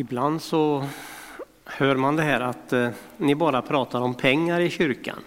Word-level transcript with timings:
Ibland 0.00 0.42
så 0.42 0.84
hör 1.64 1.96
man 1.96 2.16
det 2.16 2.22
här 2.22 2.40
att 2.40 2.72
eh, 2.72 2.88
ni 3.16 3.34
bara 3.34 3.62
pratar 3.62 4.00
om 4.00 4.14
pengar 4.14 4.60
i 4.60 4.70
kyrkan. 4.70 5.18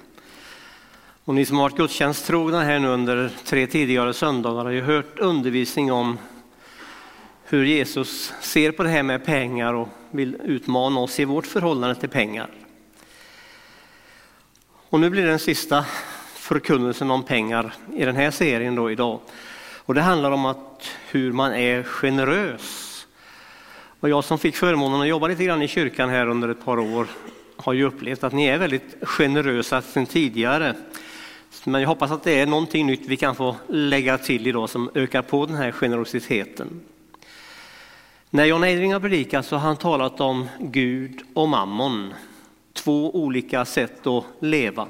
Och 1.25 1.35
ni 1.35 1.45
som 1.45 1.57
har 1.57 1.63
varit 1.63 1.77
gudstjänsttrogna 1.77 2.63
här 2.63 2.79
nu 2.79 2.87
under 2.87 3.31
tre 3.45 3.67
tidigare 3.67 4.13
söndagar 4.13 4.63
har 4.63 4.71
ju 4.71 4.81
hört 4.81 5.19
undervisning 5.19 5.91
om 5.91 6.17
hur 7.43 7.65
Jesus 7.65 8.33
ser 8.41 8.71
på 8.71 8.83
det 8.83 8.89
här 8.89 9.03
med 9.03 9.25
pengar 9.25 9.73
och 9.73 9.87
vill 10.11 10.37
utmana 10.43 10.99
oss 10.99 11.19
i 11.19 11.25
vårt 11.25 11.47
förhållande 11.47 11.95
till 11.95 12.09
pengar. 12.09 12.49
Och 14.89 14.99
nu 14.99 15.09
blir 15.09 15.23
det 15.23 15.29
den 15.29 15.39
sista 15.39 15.85
förkunnelsen 16.35 17.11
om 17.11 17.23
pengar 17.23 17.73
i 17.93 18.05
den 18.05 18.15
här 18.15 18.31
serien 18.31 18.75
då 18.75 18.91
idag. 18.91 19.19
Och 19.77 19.93
det 19.93 20.01
handlar 20.01 20.31
om 20.31 20.45
att 20.45 20.89
hur 21.09 21.31
man 21.31 21.53
är 21.53 21.83
generös 21.83 22.90
och 24.01 24.09
jag 24.09 24.23
som 24.23 24.39
fick 24.39 24.55
förmånen 24.55 25.01
att 25.01 25.07
jobba 25.07 25.27
lite 25.27 25.43
grann 25.43 25.61
i 25.61 25.67
kyrkan 25.67 26.09
här 26.09 26.27
under 26.27 26.49
ett 26.49 26.65
par 26.65 26.79
år 26.79 27.07
har 27.55 27.73
ju 27.73 27.83
upplevt 27.83 28.23
att 28.23 28.33
ni 28.33 28.45
är 28.45 28.57
väldigt 28.57 28.95
generösa 29.01 29.81
sedan 29.81 30.05
tidigare. 30.05 30.75
Men 31.63 31.81
jag 31.81 31.87
hoppas 31.87 32.11
att 32.11 32.23
det 32.23 32.39
är 32.39 32.45
någonting 32.45 32.87
nytt 32.87 33.05
vi 33.07 33.17
kan 33.17 33.35
få 33.35 33.55
lägga 33.67 34.17
till 34.17 34.47
idag 34.47 34.69
som 34.69 34.89
ökar 34.95 35.21
på 35.21 35.45
den 35.45 35.55
här 35.55 35.71
generositeten. 35.71 36.81
När 38.29 38.45
John 38.45 38.63
Eidring 38.63 38.93
har 38.93 38.99
predikat 38.99 39.45
så 39.45 39.55
har 39.55 39.67
han 39.67 39.77
talat 39.77 40.21
om 40.21 40.47
Gud 40.59 41.21
och 41.33 41.49
mammon. 41.49 42.13
Två 42.73 43.15
olika 43.15 43.65
sätt 43.65 44.07
att 44.07 44.25
leva. 44.39 44.87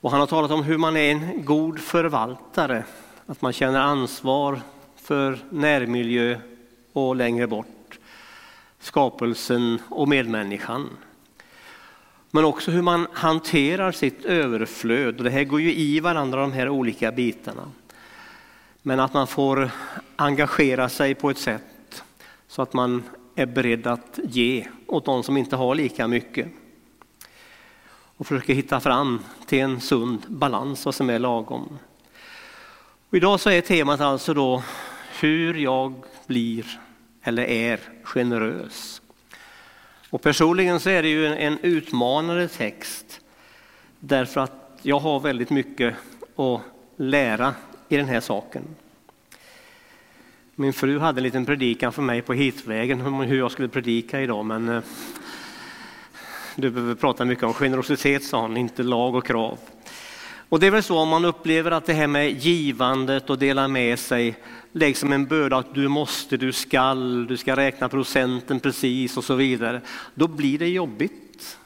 Och 0.00 0.10
han 0.10 0.20
har 0.20 0.26
talat 0.26 0.50
om 0.50 0.62
hur 0.62 0.78
man 0.78 0.96
är 0.96 1.10
en 1.10 1.44
god 1.44 1.80
förvaltare, 1.80 2.84
att 3.26 3.42
man 3.42 3.52
känner 3.52 3.80
ansvar 3.80 4.60
för 4.96 5.38
närmiljö 5.50 6.38
och 6.94 7.16
längre 7.16 7.46
bort 7.46 7.98
skapelsen 8.84 9.78
och 9.88 10.08
medmänniskan. 10.08 10.90
Men 12.30 12.44
också 12.44 12.70
hur 12.70 12.82
man 12.82 13.06
hanterar 13.12 13.92
sitt 13.92 14.24
överflöd. 14.24 15.18
Och 15.18 15.24
det 15.24 15.30
här 15.30 15.44
går 15.44 15.60
ju 15.60 15.74
i 15.74 16.00
varandra 16.00 16.40
de 16.40 16.52
här 16.52 16.68
olika 16.68 17.12
bitarna. 17.12 17.70
Men 18.82 19.00
att 19.00 19.14
man 19.14 19.26
får 19.26 19.70
engagera 20.16 20.88
sig 20.88 21.14
på 21.14 21.30
ett 21.30 21.38
sätt 21.38 22.04
så 22.48 22.62
att 22.62 22.72
man 22.72 23.02
är 23.34 23.46
beredd 23.46 23.86
att 23.86 24.18
ge 24.24 24.66
åt 24.86 25.04
de 25.04 25.22
som 25.22 25.36
inte 25.36 25.56
har 25.56 25.74
lika 25.74 26.08
mycket. 26.08 26.48
Och 28.16 28.26
försöker 28.26 28.54
hitta 28.54 28.80
fram 28.80 29.20
till 29.46 29.60
en 29.60 29.80
sund 29.80 30.22
balans, 30.28 30.84
vad 30.84 30.94
som 30.94 31.10
är 31.10 31.18
lagom. 31.18 31.78
Och 33.08 33.16
idag 33.16 33.40
så 33.40 33.50
är 33.50 33.60
temat 33.60 34.00
alltså 34.00 34.34
då 34.34 34.62
hur 35.20 35.54
jag 35.54 35.94
blir 36.26 36.80
eller 37.24 37.42
är 37.42 37.80
generös. 38.02 39.02
Och 40.10 40.22
personligen 40.22 40.80
så 40.80 40.90
är 40.90 41.02
det 41.02 41.08
ju 41.08 41.26
en 41.26 41.58
utmanande 41.62 42.48
text 42.48 43.20
därför 44.00 44.40
att 44.40 44.78
jag 44.82 45.00
har 45.00 45.20
väldigt 45.20 45.50
mycket 45.50 45.94
att 46.36 46.60
lära 46.96 47.54
i 47.88 47.96
den 47.96 48.08
här 48.08 48.20
saken. 48.20 48.62
Min 50.54 50.72
fru 50.72 50.98
hade 50.98 51.18
en 51.18 51.22
liten 51.22 51.46
predikan 51.46 51.92
för 51.92 52.02
mig 52.02 52.22
på 52.22 52.32
hitvägen 52.32 53.00
om 53.00 53.20
hur 53.20 53.38
jag 53.38 53.52
skulle 53.52 53.68
predika 53.68 54.20
idag 54.20 54.44
men 54.44 54.68
eh, 54.68 54.82
du 56.56 56.70
behöver 56.70 56.94
prata 56.94 57.24
mycket 57.24 57.44
om 57.44 57.54
generositet 57.54 58.24
sa 58.24 58.40
hon, 58.40 58.56
inte 58.56 58.82
lag 58.82 59.14
och 59.14 59.26
krav. 59.26 59.58
Och 60.48 60.60
det 60.60 60.66
är 60.66 60.70
väl 60.70 60.82
så 60.82 60.98
om 60.98 61.08
man 61.08 61.24
upplever 61.24 61.70
att 61.70 61.86
det 61.86 61.92
här 61.92 62.06
med 62.06 62.30
givandet 62.30 63.30
och 63.30 63.38
dela 63.38 63.68
med 63.68 63.98
sig 63.98 64.36
läggs 64.72 65.00
som 65.00 65.12
en 65.12 65.26
börda 65.26 65.56
att 65.56 65.74
du 65.74 65.88
måste, 65.88 66.36
du 66.36 66.52
skall, 66.52 67.26
du 67.26 67.36
ska 67.36 67.56
räkna 67.56 67.88
procenten 67.88 68.60
precis 68.60 69.16
och 69.16 69.24
så 69.24 69.34
vidare. 69.34 69.80
Då 70.14 70.28
blir 70.28 70.58
det 70.58 70.68
jobbigt. 70.68 71.58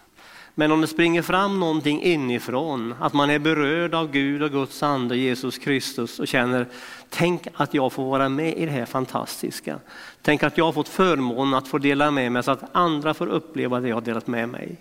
Men 0.54 0.72
om 0.72 0.80
det 0.80 0.86
springer 0.86 1.22
fram 1.22 1.60
någonting 1.60 2.02
inifrån, 2.02 2.94
att 3.00 3.12
man 3.12 3.30
är 3.30 3.38
berörd 3.38 3.94
av 3.94 4.10
Gud 4.10 4.42
och 4.42 4.50
Guds 4.50 4.82
ande, 4.82 5.16
Jesus 5.16 5.58
Kristus 5.58 6.18
och 6.18 6.28
känner, 6.28 6.66
tänk 7.10 7.46
att 7.54 7.74
jag 7.74 7.92
får 7.92 8.10
vara 8.10 8.28
med 8.28 8.56
i 8.56 8.64
det 8.64 8.72
här 8.72 8.86
fantastiska. 8.86 9.78
Tänk 10.22 10.42
att 10.42 10.58
jag 10.58 10.64
har 10.64 10.72
fått 10.72 10.88
förmånen 10.88 11.54
att 11.54 11.68
få 11.68 11.78
dela 11.78 12.10
med 12.10 12.32
mig 12.32 12.42
så 12.42 12.50
att 12.50 12.76
andra 12.76 13.14
får 13.14 13.26
uppleva 13.26 13.80
det 13.80 13.88
jag 13.88 13.96
har 13.96 14.00
delat 14.00 14.26
med 14.26 14.48
mig. 14.48 14.76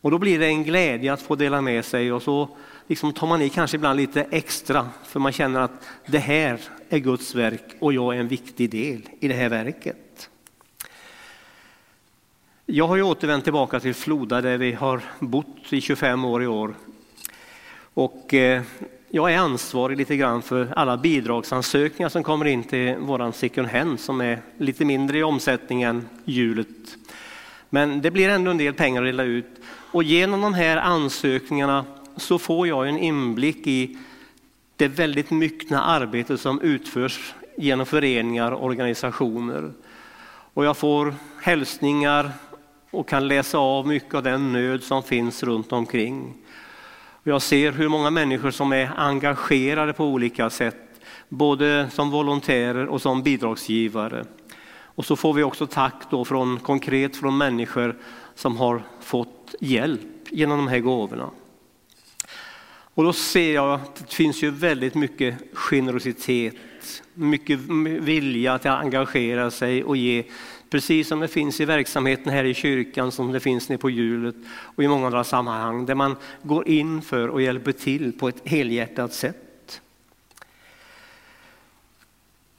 Och 0.00 0.10
då 0.10 0.18
blir 0.18 0.38
det 0.38 0.46
en 0.46 0.64
glädje 0.64 1.12
att 1.12 1.22
få 1.22 1.34
dela 1.34 1.60
med 1.60 1.84
sig 1.84 2.12
och 2.12 2.22
så 2.22 2.48
liksom 2.86 3.12
tar 3.12 3.26
man 3.26 3.42
i 3.42 3.48
kanske 3.48 3.76
ibland 3.76 3.96
lite 3.96 4.22
extra 4.30 4.88
för 5.04 5.20
man 5.20 5.32
känner 5.32 5.60
att 5.60 5.88
det 6.06 6.18
här 6.18 6.60
är 6.88 6.98
Guds 6.98 7.34
verk 7.34 7.64
och 7.78 7.92
jag 7.92 8.16
är 8.16 8.20
en 8.20 8.28
viktig 8.28 8.70
del 8.70 9.08
i 9.20 9.28
det 9.28 9.34
här 9.34 9.48
verket. 9.48 10.30
Jag 12.66 12.86
har 12.86 12.96
ju 12.96 13.02
återvänt 13.02 13.44
tillbaka 13.44 13.80
till 13.80 13.94
Floda 13.94 14.40
där 14.40 14.58
vi 14.58 14.72
har 14.72 15.00
bott 15.18 15.72
i 15.72 15.80
25 15.80 16.24
år 16.24 16.42
i 16.42 16.46
år. 16.46 16.74
Och 17.94 18.34
eh, 18.34 18.62
jag 19.08 19.32
är 19.32 19.38
ansvarig 19.38 19.98
lite 19.98 20.16
grann 20.16 20.42
för 20.42 20.72
alla 20.76 20.96
bidragsansökningar 20.96 22.08
som 22.08 22.22
kommer 22.22 22.44
in 22.44 22.64
till 22.64 22.96
våran 22.96 23.32
second 23.32 23.68
hand 23.68 24.00
som 24.00 24.20
är 24.20 24.42
lite 24.58 24.84
mindre 24.84 25.18
i 25.18 25.22
omsättning 25.22 25.82
än 25.82 26.08
hjulet. 26.24 26.96
Men 27.70 28.02
det 28.02 28.10
blir 28.10 28.28
ändå 28.28 28.50
en 28.50 28.58
del 28.58 28.74
pengar 28.74 29.02
att 29.02 29.08
dela 29.08 29.22
ut 29.22 29.60
och 29.66 30.02
genom 30.02 30.40
de 30.40 30.54
här 30.54 30.76
ansökningarna 30.76 31.84
så 32.16 32.38
får 32.38 32.68
jag 32.68 32.88
en 32.88 32.98
inblick 32.98 33.66
i 33.66 33.96
det 34.76 34.88
väldigt 34.88 35.30
myckna 35.30 35.82
arbete 35.82 36.38
som 36.38 36.60
utförs 36.60 37.34
genom 37.56 37.86
föreningar 37.86 38.52
och 38.52 38.64
organisationer. 38.64 39.72
Och 40.54 40.64
jag 40.64 40.76
får 40.76 41.14
hälsningar 41.42 42.30
och 42.90 43.08
kan 43.08 43.28
läsa 43.28 43.58
av 43.58 43.86
mycket 43.86 44.14
av 44.14 44.22
den 44.22 44.52
nöd 44.52 44.82
som 44.82 45.02
finns 45.02 45.42
runt 45.42 45.72
omkring. 45.72 46.34
Jag 47.22 47.42
ser 47.42 47.72
hur 47.72 47.88
många 47.88 48.10
människor 48.10 48.50
som 48.50 48.72
är 48.72 48.92
engagerade 48.96 49.92
på 49.92 50.04
olika 50.04 50.50
sätt, 50.50 51.00
både 51.28 51.90
som 51.90 52.10
volontärer 52.10 52.86
och 52.86 53.02
som 53.02 53.22
bidragsgivare. 53.22 54.24
Och 54.82 55.04
så 55.04 55.16
får 55.16 55.32
vi 55.32 55.42
också 55.42 55.66
tack 55.66 56.10
då 56.10 56.24
från, 56.24 56.58
konkret 56.58 57.16
från 57.16 57.38
människor 57.38 57.96
som 58.34 58.56
har 58.56 58.82
fått 59.00 59.54
hjälp 59.60 60.00
genom 60.30 60.58
de 60.58 60.68
här 60.68 60.78
gåvorna. 60.78 61.30
Och 62.94 63.04
då 63.04 63.12
ser 63.12 63.54
jag 63.54 63.74
att 63.74 63.94
det 63.94 64.14
finns 64.14 64.42
ju 64.42 64.50
väldigt 64.50 64.94
mycket 64.94 65.34
generositet, 65.52 66.54
mycket 67.14 67.58
vilja 68.00 68.52
att 68.52 68.66
engagera 68.66 69.50
sig 69.50 69.84
och 69.84 69.96
ge. 69.96 70.24
Precis 70.70 71.08
som 71.08 71.20
det 71.20 71.28
finns 71.28 71.60
i 71.60 71.64
verksamheten 71.64 72.32
här 72.32 72.44
i 72.44 72.54
kyrkan, 72.54 73.12
som 73.12 73.32
det 73.32 73.40
finns 73.40 73.68
nere 73.68 73.78
på 73.78 73.90
hjulet 73.90 74.34
och 74.48 74.84
i 74.84 74.88
många 74.88 75.06
andra 75.06 75.24
sammanhang 75.24 75.86
där 75.86 75.94
man 75.94 76.16
går 76.42 76.68
in 76.68 77.02
för 77.02 77.28
och 77.28 77.42
hjälper 77.42 77.72
till 77.72 78.12
på 78.12 78.28
ett 78.28 78.42
helhjärtat 78.44 79.14
sätt. 79.14 79.80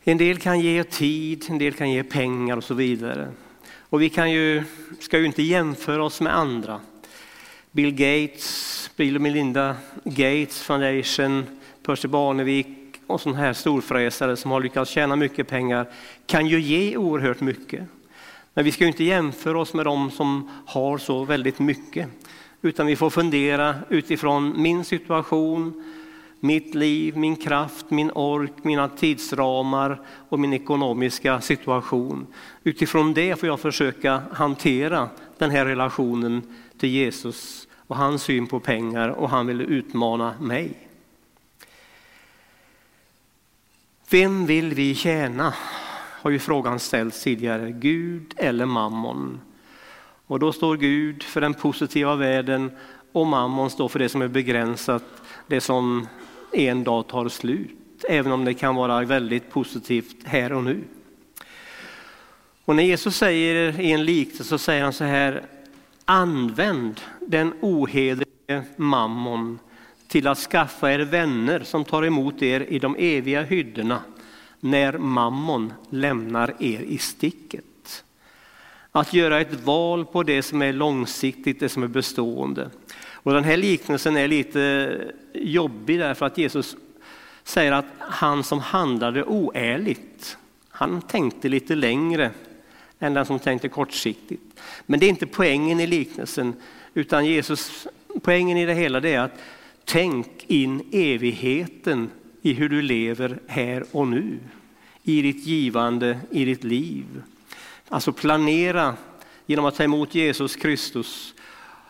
En 0.03 0.17
del 0.17 0.37
kan 0.37 0.59
ge 0.59 0.83
tid, 0.83 1.45
en 1.49 1.57
del 1.57 1.73
kan 1.73 1.91
ge 1.91 2.03
pengar 2.03 2.57
och 2.57 2.63
så 2.63 2.73
vidare. 2.73 3.31
Och 3.79 4.01
vi 4.01 4.09
kan 4.09 4.31
ju, 4.31 4.63
ska 4.99 5.19
ju 5.19 5.25
inte 5.25 5.43
jämföra 5.43 6.03
oss 6.03 6.21
med 6.21 6.37
andra. 6.37 6.79
Bill 7.75 7.91
Gates, 7.91 8.89
Bill 8.95 9.15
och 9.15 9.21
Melinda 9.21 9.75
Gates 10.03 10.61
Foundation, 10.61 11.45
Percy 11.85 12.07
Barnevik 12.07 12.67
och 13.07 13.21
sådana 13.21 13.39
här 13.39 13.53
storfräsare 13.53 14.35
som 14.37 14.51
har 14.51 14.61
lyckats 14.61 14.91
tjäna 14.91 15.15
mycket 15.15 15.47
pengar 15.47 15.87
kan 16.25 16.47
ju 16.47 16.61
ge 16.61 16.97
oerhört 16.97 17.41
mycket. 17.41 17.83
Men 18.53 18.65
vi 18.65 18.71
ska 18.71 18.83
ju 18.83 18.87
inte 18.87 19.03
jämföra 19.03 19.59
oss 19.59 19.73
med 19.73 19.85
dem 19.85 20.11
som 20.11 20.49
har 20.65 20.97
så 20.97 21.23
väldigt 21.25 21.59
mycket, 21.59 22.09
utan 22.61 22.87
vi 22.87 22.95
får 22.95 23.09
fundera 23.09 23.75
utifrån 23.89 24.61
min 24.61 24.83
situation, 24.83 25.83
mitt 26.39 26.75
liv, 26.75 27.17
min 27.17 27.35
kraft, 27.35 27.85
min 27.89 28.11
ork, 28.11 28.53
mina 28.63 28.89
tidsramar 28.89 30.01
och 30.29 30.39
min 30.39 30.53
ekonomiska 30.53 31.41
situation. 31.41 32.27
Utifrån 32.63 33.13
det 33.13 33.39
får 33.39 33.49
jag 33.49 33.59
försöka 33.59 34.21
hantera 34.31 35.09
den 35.37 35.51
här 35.51 35.65
relationen 35.65 36.41
till 36.79 36.89
Jesus 36.89 37.67
och 37.87 37.95
hans 37.95 38.23
syn 38.23 38.47
på 38.47 38.59
pengar 38.59 39.09
och 39.09 39.29
han 39.29 39.47
ville 39.47 39.63
utmana 39.63 40.35
mig. 40.41 40.87
Vem 44.09 44.45
vill 44.45 44.73
vi 44.73 44.95
tjäna? 44.95 45.53
Har 46.21 46.31
ju 46.31 46.39
frågan 46.39 46.79
ställts 46.79 47.23
tidigare. 47.23 47.71
Gud 47.71 48.33
eller 48.37 48.65
mammon? 48.65 49.41
Och 50.27 50.39
då 50.39 50.53
står 50.53 50.77
Gud 50.77 51.23
för 51.23 51.41
den 51.41 51.53
positiva 51.53 52.15
världen 52.15 52.71
och 53.11 53.27
mammon 53.27 53.69
står 53.69 53.87
för 53.87 53.99
det 53.99 54.09
som 54.09 54.21
är 54.21 54.27
begränsat, 54.27 55.03
det 55.47 55.61
som 55.61 56.07
en 56.53 56.83
dag 56.83 57.07
tar 57.07 57.29
slut. 57.29 58.05
Även 58.09 58.31
om 58.31 58.45
det 58.45 58.53
kan 58.53 58.75
vara 58.75 59.05
väldigt 59.05 59.49
positivt 59.49 60.15
här 60.23 60.53
och 60.53 60.63
nu. 60.63 60.83
Och 62.65 62.75
när 62.75 62.83
Jesus 62.83 63.15
säger 63.15 63.79
i 63.79 63.91
en 63.91 64.05
liknelse 64.05 64.43
så 64.43 64.57
säger 64.57 64.83
han 64.83 64.93
så 64.93 65.03
här, 65.03 65.45
Använd 66.05 67.01
den 67.19 67.53
ohederlige 67.61 68.63
mammon 68.75 69.59
till 70.07 70.27
att 70.27 70.37
skaffa 70.37 70.91
er 70.91 70.99
vänner 70.99 71.63
som 71.63 71.85
tar 71.85 72.03
emot 72.03 72.41
er 72.41 72.61
i 72.61 72.79
de 72.79 72.95
eviga 72.99 73.43
hyddorna 73.43 73.99
när 74.59 74.97
mammon 74.97 75.73
lämnar 75.89 76.53
er 76.59 76.79
i 76.79 76.97
sticket. 76.97 78.03
Att 78.91 79.13
göra 79.13 79.41
ett 79.41 79.63
val 79.63 80.05
på 80.05 80.23
det 80.23 80.41
som 80.41 80.61
är 80.61 80.73
långsiktigt, 80.73 81.59
det 81.59 81.69
som 81.69 81.83
är 81.83 81.87
bestående. 81.87 82.69
Och 83.11 83.33
den 83.33 83.43
här 83.43 83.57
liknelsen 83.57 84.17
är 84.17 84.27
lite 84.27 85.13
jobbig 85.33 85.99
därför 85.99 86.25
att 86.25 86.37
Jesus 86.37 86.75
säger 87.43 87.71
att 87.71 87.85
han 87.99 88.43
som 88.43 88.59
handlade 88.59 89.23
oärligt, 89.23 90.37
han 90.69 91.01
tänkte 91.01 91.49
lite 91.49 91.75
längre 91.75 92.31
än 93.05 93.13
den 93.13 93.25
som 93.25 93.39
tänkte 93.39 93.69
kortsiktigt. 93.69 94.59
Men 94.85 94.99
det 94.99 95.05
är 95.05 95.09
inte 95.09 95.27
poängen 95.27 95.79
i 95.79 95.87
liknelsen, 95.87 96.53
utan 96.93 97.25
Jesus, 97.25 97.87
poängen 98.21 98.57
i 98.57 98.65
det 98.65 98.73
hela 98.73 98.97
är 98.97 99.19
att 99.19 99.39
tänk 99.85 100.45
in 100.47 100.89
evigheten 100.91 102.09
i 102.41 102.53
hur 102.53 102.69
du 102.69 102.81
lever 102.81 103.39
här 103.47 103.83
och 103.91 104.07
nu. 104.07 104.39
I 105.03 105.21
ditt 105.21 105.45
givande, 105.45 106.19
i 106.31 106.45
ditt 106.45 106.63
liv. 106.63 107.05
Alltså 107.89 108.13
planera 108.13 108.95
genom 109.45 109.65
att 109.65 109.75
ta 109.75 109.83
emot 109.83 110.15
Jesus 110.15 110.55
Kristus 110.55 111.33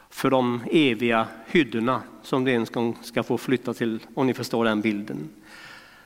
för 0.09 0.29
de 0.29 0.61
eviga 0.71 1.27
hyddorna 1.47 2.01
som 2.23 2.43
du 2.43 2.51
en 2.51 2.65
gång 2.65 2.97
ska 3.01 3.23
få 3.23 3.37
flytta 3.37 3.73
till, 3.73 3.99
om 4.13 4.27
ni 4.27 4.33
förstår 4.33 4.65
den 4.65 4.81
bilden. 4.81 5.29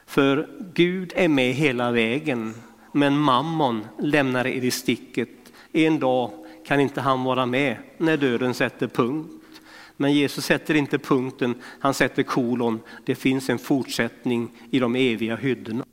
För 0.05 0.47
Gud 0.73 1.13
är 1.15 1.27
med 1.27 1.53
hela 1.53 1.91
vägen, 1.91 2.53
men 2.91 3.17
mammon 3.17 3.87
lämnar 3.99 4.47
er 4.47 4.63
i 4.63 4.71
sticket. 4.71 5.29
En 5.71 5.99
dag 5.99 6.31
kan 6.65 6.79
inte 6.79 7.01
han 7.01 7.23
vara 7.23 7.45
med 7.45 7.77
när 7.97 8.17
döden 8.17 8.53
sätter 8.53 8.87
punkt. 8.87 9.61
Men 9.97 10.13
Jesus 10.13 10.45
sätter 10.45 10.75
inte 10.75 10.99
punkten, 10.99 11.55
han 11.79 11.93
sätter 11.93 12.23
kolon. 12.23 12.79
Det 13.05 13.15
finns 13.15 13.49
en 13.49 13.59
fortsättning 13.59 14.51
i 14.71 14.79
de 14.79 14.95
eviga 14.95 15.35
hyddorna. 15.35 15.85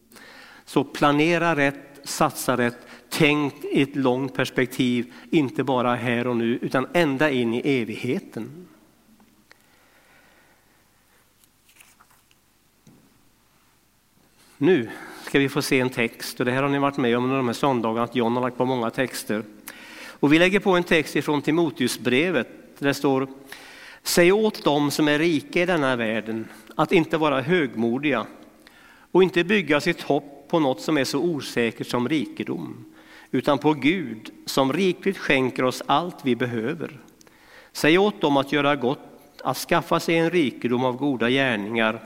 Så 0.64 0.84
planera 0.84 1.56
rätt, 1.56 2.00
satsa 2.04 2.56
rätt, 2.56 2.78
tänk 3.08 3.64
i 3.64 3.82
ett 3.82 3.96
långt 3.96 4.34
perspektiv, 4.34 5.12
inte 5.30 5.64
bara 5.64 5.94
här 5.94 6.26
och 6.26 6.36
nu 6.36 6.58
utan 6.62 6.86
ända 6.92 7.30
in 7.30 7.54
i 7.54 7.60
evigheten. 7.64 8.66
Nu 14.58 14.90
ska 15.26 15.38
vi 15.38 15.48
få 15.48 15.62
se 15.62 15.80
en 15.80 15.90
text 15.90 16.40
och 16.40 16.46
det 16.46 16.52
här 16.52 16.62
har 16.62 16.68
ni 16.68 16.78
varit 16.78 16.96
med 16.96 17.16
om 17.16 17.24
under 17.24 17.36
de 17.36 17.46
här 17.46 17.54
söndagarna 17.54 18.04
att 18.04 18.16
John 18.16 18.36
har 18.36 18.42
lagt 18.42 18.56
på 18.56 18.64
många 18.64 18.90
texter. 18.90 19.42
Och 20.20 20.32
vi 20.32 20.38
lägger 20.38 20.60
på 20.60 20.70
en 20.70 20.84
text 20.84 21.16
ifrån 21.16 21.42
Timoteusbrevet 21.42 22.48
där 22.78 22.86
det 22.86 22.94
står 22.94 23.28
Säg 24.02 24.32
åt 24.32 24.64
dem 24.64 24.90
som 24.90 25.08
är 25.08 25.18
rika 25.18 25.62
i 25.62 25.66
denna 25.66 25.96
världen 25.96 26.48
att 26.74 26.92
inte 26.92 27.16
vara 27.16 27.40
högmodiga 27.40 28.26
och 29.12 29.22
inte 29.22 29.44
bygga 29.44 29.80
sitt 29.80 30.02
hopp 30.02 30.48
på 30.48 30.58
något 30.58 30.80
som 30.80 30.98
är 30.98 31.04
så 31.04 31.18
osäkert 31.18 31.86
som 31.86 32.08
rikedom, 32.08 32.84
utan 33.30 33.58
på 33.58 33.72
Gud 33.72 34.30
som 34.44 34.72
rikligt 34.72 35.18
skänker 35.18 35.64
oss 35.64 35.82
allt 35.86 36.16
vi 36.22 36.36
behöver. 36.36 37.00
Säg 37.72 37.98
åt 37.98 38.20
dem 38.20 38.36
att 38.36 38.52
göra 38.52 38.76
gott, 38.76 39.00
att 39.44 39.56
skaffa 39.56 40.00
sig 40.00 40.16
en 40.16 40.30
rikedom 40.30 40.84
av 40.84 40.96
goda 40.96 41.30
gärningar, 41.30 42.00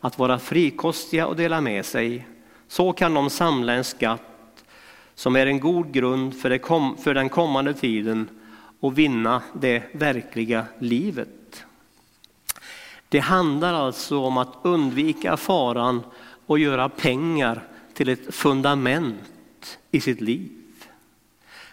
att 0.00 0.18
vara 0.18 0.38
frikostiga 0.38 1.26
och 1.26 1.36
dela 1.36 1.60
med 1.60 1.84
sig. 1.84 2.26
Så 2.68 2.92
kan 2.92 3.14
de 3.14 3.30
samla 3.30 3.72
en 3.72 3.84
skatt 3.84 4.64
som 5.14 5.36
är 5.36 5.46
en 5.46 5.60
god 5.60 5.92
grund 5.92 6.40
för, 6.40 6.50
det 6.50 6.58
kom, 6.58 6.96
för 6.96 7.14
den 7.14 7.28
kommande 7.28 7.74
tiden 7.74 8.28
och 8.80 8.98
vinna 8.98 9.42
det 9.52 9.82
verkliga 9.92 10.64
livet. 10.78 11.64
Det 13.08 13.18
handlar 13.18 13.74
alltså 13.74 14.18
om 14.18 14.36
att 14.36 14.54
undvika 14.62 15.36
faran 15.36 16.02
och 16.46 16.58
göra 16.58 16.88
pengar 16.88 17.62
till 17.94 18.08
ett 18.08 18.34
fundament 18.34 19.78
i 19.90 20.00
sitt 20.00 20.20
liv. 20.20 20.50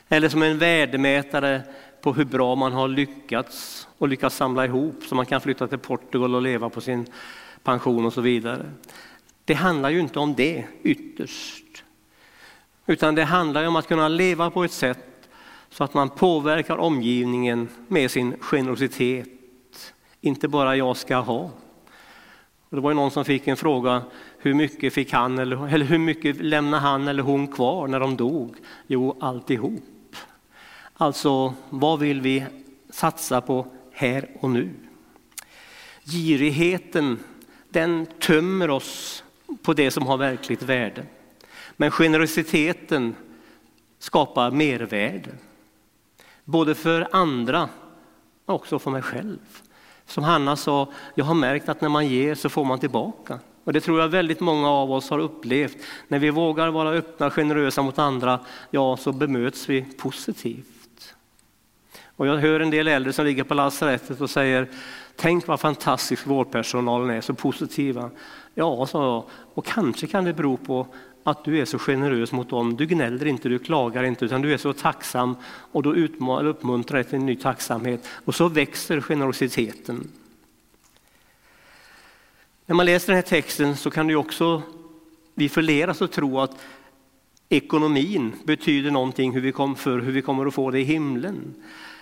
Eller 0.10 0.30
som 0.30 0.44
en 0.44 0.58
värdemätare 0.58 1.62
på 2.02 2.14
hur 2.14 2.26
bra 2.26 2.56
man 2.56 2.74
har 2.74 2.88
lyckats 2.88 3.88
och 3.98 4.08
lyckats 4.08 4.36
samla 4.36 4.66
ihop 4.66 5.04
så 5.06 5.16
man 5.16 5.26
kan 5.26 5.42
flytta 5.42 5.68
till 5.68 5.78
Portugal 5.78 6.36
och 6.36 6.42
leva 6.42 6.70
på 6.70 6.82
sin 6.82 7.06
pension 7.64 8.06
och 8.06 8.14
så 8.14 8.22
vidare. 8.22 8.66
Det 9.46 9.54
handlar 9.54 9.90
ju 9.90 10.00
inte 10.00 10.20
om 10.20 10.36
det 10.36 10.66
ytterst. 10.84 11.84
Utan 12.86 13.16
det 13.16 13.24
handlar 13.24 13.68
om 13.68 13.76
att 13.76 13.88
kunna 13.88 14.08
leva 14.08 14.52
på 14.52 14.64
ett 14.64 14.72
sätt 14.72 15.30
så 15.70 15.84
att 15.84 15.94
man 15.94 16.10
påverkar 16.10 16.78
omgivningen 16.78 17.70
med 17.88 18.12
sin 18.12 18.36
generositet 18.40 19.30
inte 20.22 20.48
bara 20.48 20.76
jag 20.76 20.98
ska 20.98 21.16
ha. 21.16 21.50
Det 22.70 22.80
var 22.80 22.94
någon 22.94 23.12
som 23.12 23.26
fick 23.26 23.48
en 23.48 23.58
fråga, 23.58 24.02
hur 24.38 24.54
mycket 24.54 24.94
fick 24.94 25.14
han 25.14 25.40
eller, 25.40 25.68
eller 25.74 25.86
hur 25.86 25.98
mycket 25.98 26.42
lämnade 26.42 26.82
han 26.82 27.08
eller 27.08 27.24
hon 27.24 27.48
kvar 27.48 27.88
när 27.88 28.00
de 28.00 28.18
dog? 28.18 28.56
Jo, 28.88 29.18
alltihop. 29.20 30.16
Alltså, 30.94 31.54
vad 31.70 32.00
vill 32.00 32.22
vi 32.22 32.46
satsa 32.90 33.42
på 33.42 33.68
här 33.92 34.30
och 34.40 34.50
nu? 34.50 34.70
Girigheten, 36.04 37.20
den 37.70 38.06
tömmer 38.06 38.70
oss 38.70 39.24
på 39.62 39.74
det 39.74 39.92
som 39.92 40.08
har 40.08 40.18
verkligt 40.18 40.62
värde. 40.62 41.06
Men 41.78 41.92
generositeten 41.92 43.16
skapar 44.00 44.52
mervärde. 44.52 45.32
Både 46.44 46.76
för 46.76 47.08
andra, 47.12 47.70
och 48.46 48.56
också 48.56 48.80
för 48.80 48.92
mig 48.92 49.02
själv. 49.02 49.40
Som 50.06 50.24
Hanna 50.24 50.56
sa, 50.56 50.92
jag 51.16 51.26
har 51.26 51.34
märkt 51.34 51.70
att 51.70 51.82
när 51.82 51.90
man 51.90 52.08
ger 52.08 52.36
så 52.36 52.50
får 52.50 52.66
man 52.66 52.80
tillbaka. 52.80 53.40
Och 53.64 53.74
det 53.74 53.82
tror 53.82 54.00
jag 54.00 54.08
väldigt 54.08 54.40
många 54.40 54.70
av 54.70 54.92
oss 54.92 55.10
har 55.10 55.20
upplevt. 55.20 55.78
När 56.08 56.20
vi 56.20 56.30
vågar 56.30 56.72
vara 56.72 56.90
öppna 56.90 57.26
och 57.26 57.34
generösa 57.34 57.82
mot 57.82 58.00
andra, 58.00 58.40
ja 58.72 58.98
så 58.98 59.12
bemöts 59.12 59.70
vi 59.70 59.82
positivt. 59.82 61.16
Och 62.16 62.28
jag 62.28 62.38
hör 62.38 62.60
en 62.60 62.70
del 62.70 62.88
äldre 62.88 63.14
som 63.14 63.26
ligger 63.26 63.44
på 63.44 63.54
lasarettet 63.54 64.22
och 64.22 64.30
säger, 64.30 64.68
tänk 65.16 65.48
vad 65.48 65.60
fantastisk 65.60 66.28
vårdpersonalen 66.28 67.10
är, 67.10 67.22
så 67.22 67.34
positiva. 67.34 68.10
Ja, 68.56 68.86
sa 68.86 69.04
jag, 69.04 69.24
och 69.54 69.66
kanske 69.66 70.08
kan 70.08 70.24
det 70.24 70.34
bero 70.34 70.58
på 70.58 70.88
att 71.24 71.44
du 71.44 71.60
är 71.60 71.66
så 71.66 71.80
generös 71.80 72.32
mot 72.32 72.50
dem. 72.50 72.76
Du 72.76 72.86
gnäller 72.86 73.26
inte, 73.26 73.50
du 73.50 73.60
klagar 73.60 74.04
inte, 74.04 74.26
utan 74.26 74.42
du 74.42 74.54
är 74.54 74.58
så 74.58 74.74
tacksam 74.74 75.36
och 75.72 75.84
då 75.84 75.94
uppmuntrar 75.94 77.04
till 77.04 77.16
en 77.16 77.26
ny 77.26 77.36
tacksamhet. 77.36 78.08
Och 78.26 78.36
så 78.36 78.48
växer 78.48 79.02
generositeten. 79.02 80.12
När 82.66 82.76
man 82.76 82.86
läser 82.86 83.08
den 83.08 83.16
här 83.16 83.22
texten 83.22 83.78
så 83.78 83.92
kan 83.92 84.08
det 84.08 84.16
också 84.16 84.62
vi 85.34 85.50
förledas 85.50 86.02
att 86.02 86.12
tro 86.12 86.40
att 86.40 86.66
ekonomin 87.50 88.34
betyder 88.44 88.92
någonting 88.92 89.32
hur 89.34 89.42
vi 89.42 89.52
kom 89.52 89.76
för 89.76 90.00
hur 90.00 90.12
vi 90.12 90.22
kommer 90.22 90.46
att 90.46 90.54
få 90.54 90.72
det 90.72 90.80
i 90.80 90.84
himlen. 90.84 91.56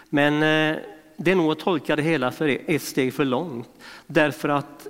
Men 0.09 0.33
eh, 0.33 0.81
det 1.17 1.31
är 1.31 1.35
nog 1.35 1.51
att 1.51 1.59
tolka 1.59 1.95
det 1.95 2.01
hela 2.01 2.31
för 2.31 2.59
ett 2.67 2.81
steg 2.81 3.13
för 3.13 3.25
långt. 3.25 3.69
Därför 4.07 4.49
att 4.49 4.87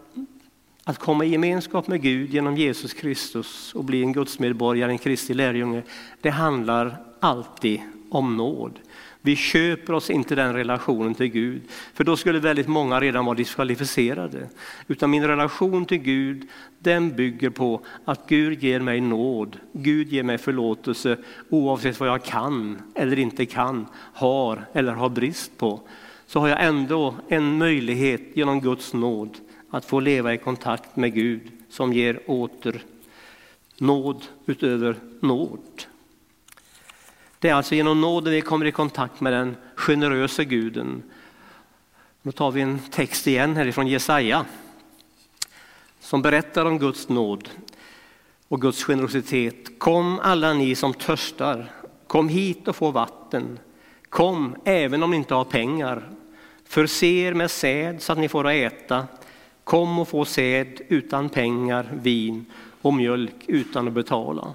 att 0.84 1.00
komma 1.00 1.26
i 1.26 1.30
gemenskap 1.30 1.88
med 1.88 2.02
Gud 2.02 2.34
genom 2.34 2.58
Jesus 2.58 2.94
Kristus 2.94 3.76
och 3.76 3.84
bli 3.84 4.02
en 4.02 4.14
gudsmedborgare, 4.14 4.92
en 4.92 4.98
Kristi 4.98 5.34
lärjunge, 5.34 5.84
det 6.22 6.30
handlar 6.30 6.98
alltid 7.20 7.82
om 8.10 8.38
nåd. 8.38 8.80
Vi 9.22 9.36
köper 9.36 9.94
oss 9.94 10.10
inte 10.10 10.36
den 10.36 10.54
relationen 10.54 11.16
till 11.16 11.28
Gud, 11.28 11.62
för 11.94 12.04
då 12.04 12.18
skulle 12.18 12.40
väldigt 12.40 12.68
många 12.68 13.00
redan 13.00 13.26
vara 13.26 13.36
diskvalificerade. 13.36 14.50
Utan 14.88 15.10
min 15.10 15.28
relation 15.28 15.86
till 15.86 15.98
Gud, 15.98 16.48
den 16.80 17.16
bygger 17.16 17.50
på 17.50 17.82
att 18.06 18.30
Gud 18.30 18.64
ger 18.64 18.80
mig 18.80 19.02
nåd. 19.02 19.58
Gud 19.74 20.14
ger 20.14 20.24
mig 20.24 20.38
förlåtelse 20.38 21.18
oavsett 21.50 22.00
vad 22.00 22.10
jag 22.10 22.24
kan 22.24 22.82
eller 22.96 23.20
inte 23.20 23.46
kan, 23.46 23.88
har 24.14 24.66
eller 24.74 24.94
har 24.94 25.10
brist 25.10 25.58
på. 25.58 25.82
Så 26.28 26.40
har 26.40 26.48
jag 26.48 26.64
ändå 26.64 27.16
en 27.28 27.58
möjlighet 27.58 28.22
genom 28.34 28.62
Guds 28.62 28.94
nåd 28.94 29.38
att 29.74 29.86
få 29.86 30.00
leva 30.00 30.34
i 30.34 30.38
kontakt 30.38 30.96
med 30.96 31.14
Gud 31.14 31.52
som 31.70 31.94
ger 31.94 32.20
åter 32.26 32.84
nåd 33.78 34.26
utöver 34.46 34.96
nåd. 35.20 35.84
Det 37.40 37.50
är 37.50 37.54
alltså 37.54 37.76
genom 37.76 38.02
nåden 38.02 38.34
vi 38.34 38.42
kommer 38.42 38.66
i 38.66 38.72
kontakt 38.72 39.22
med 39.22 39.34
den 39.34 39.56
generösa 39.76 40.44
guden. 40.44 41.04
Nu 42.22 42.32
tar 42.32 42.52
vi 42.52 42.62
en 42.62 42.80
text 42.80 43.28
igen 43.28 43.56
härifrån 43.56 43.88
Jesaja 43.88 44.46
som 46.00 46.22
berättar 46.22 46.66
om 46.66 46.80
Guds 46.80 47.10
nåd 47.10 47.50
och 48.48 48.62
Guds 48.62 48.84
generositet. 48.84 49.80
Kom 49.80 50.20
alla 50.20 50.54
ni 50.54 50.76
som 50.76 50.94
törstar, 50.94 51.72
kom 52.08 52.30
hit 52.30 52.68
och 52.68 52.76
få 52.76 52.92
vatten. 52.92 53.60
Kom 54.10 54.56
även 54.66 55.04
om 55.04 55.12
ni 55.12 55.18
inte 55.18 55.34
har 55.34 55.46
pengar. 55.46 56.10
Förse 56.66 57.08
er 57.08 57.34
med 57.34 57.52
säd 57.52 58.02
så 58.02 58.12
att 58.12 58.20
ni 58.20 58.30
får 58.30 58.48
att 58.48 58.54
äta 58.54 59.08
Kom 59.64 60.00
och 60.00 60.08
få 60.08 60.26
säd 60.26 60.82
utan 60.88 61.30
pengar, 61.30 61.90
vin 61.94 62.46
och 62.82 62.94
mjölk 62.94 63.36
utan 63.48 63.88
att 63.88 63.94
betala. 63.94 64.54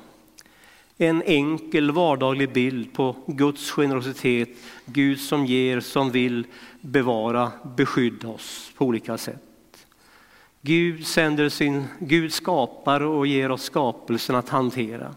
En 0.99 1.23
enkel 1.23 1.91
vardaglig 1.91 2.53
bild 2.53 2.93
på 2.93 3.17
Guds 3.27 3.71
generositet, 3.71 4.49
Gud 4.85 5.21
som 5.21 5.47
ger, 5.47 5.81
som 5.81 6.11
vill 6.11 6.47
bevara, 6.81 7.53
beskydda 7.77 8.29
oss 8.29 8.73
på 8.77 8.85
olika 8.85 9.19
sätt. 9.19 9.45
Gud, 10.62 11.07
sänder 11.07 11.49
sin, 11.49 11.85
Gud 11.99 12.33
skapar 12.33 13.00
och 13.00 13.27
ger 13.27 13.50
oss 13.50 13.62
skapelsen 13.62 14.37
att 14.37 14.49
hantera. 14.49 15.15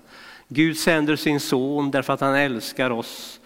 Gud 0.48 0.78
sänder 0.78 1.16
sin 1.16 1.40
son 1.40 1.92
därför 1.92 2.14
att 2.14 2.22
han 2.22 2.36
älskar 2.36 2.90
oss. 2.90 3.40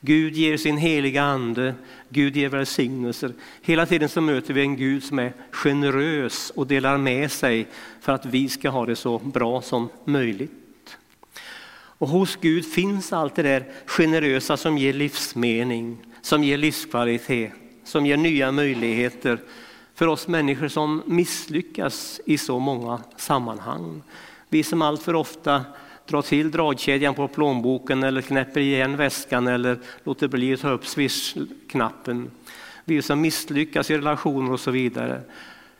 Gud 0.00 0.34
ger 0.34 0.56
sin 0.56 0.76
heliga 0.76 1.22
ande, 1.22 1.74
Gud 2.08 2.36
ger 2.36 2.48
välsignelser. 2.48 3.32
Hela 3.62 3.86
tiden 3.86 4.08
så 4.08 4.20
möter 4.20 4.54
vi 4.54 4.60
en 4.60 4.76
Gud 4.76 5.04
som 5.04 5.18
är 5.18 5.32
generös 5.50 6.50
och 6.50 6.66
delar 6.66 6.98
med 6.98 7.32
sig 7.32 7.66
för 8.00 8.12
att 8.12 8.26
vi 8.26 8.48
ska 8.48 8.70
ha 8.70 8.86
det 8.86 8.96
så 8.96 9.18
bra 9.18 9.62
som 9.62 9.88
möjligt. 10.04 10.52
Och 12.00 12.08
hos 12.08 12.36
Gud 12.36 12.72
finns 12.72 13.12
allt 13.12 13.34
det 13.34 13.42
där 13.42 13.64
generösa 13.86 14.56
som 14.56 14.78
ger 14.78 14.92
livsmening, 14.92 15.98
som 16.22 16.44
ger 16.44 16.58
livskvalitet, 16.58 17.52
som 17.84 18.06
ger 18.06 18.16
nya 18.16 18.52
möjligheter 18.52 19.38
för 19.94 20.06
oss 20.06 20.28
människor 20.28 20.68
som 20.68 21.02
misslyckas 21.06 22.20
i 22.24 22.38
så 22.38 22.58
många 22.58 23.00
sammanhang. 23.16 24.02
Vi 24.48 24.62
som 24.62 24.82
allt 24.82 25.02
för 25.02 25.14
ofta 25.14 25.64
drar 26.08 26.22
till 26.22 26.50
dragkedjan 26.50 27.14
på 27.14 27.28
plånboken 27.28 28.02
eller 28.02 28.22
knäpper 28.22 28.60
igen 28.60 28.96
väskan 28.96 29.46
eller 29.46 29.78
låter 30.04 30.28
bli 30.28 30.54
att 30.54 30.60
ta 30.60 30.70
upp 30.70 30.86
swish-knappen. 30.86 32.30
Vi 32.84 33.02
som 33.02 33.20
misslyckas 33.20 33.90
i 33.90 33.98
relationer 33.98 34.52
och 34.52 34.60
så 34.60 34.70
vidare. 34.70 35.22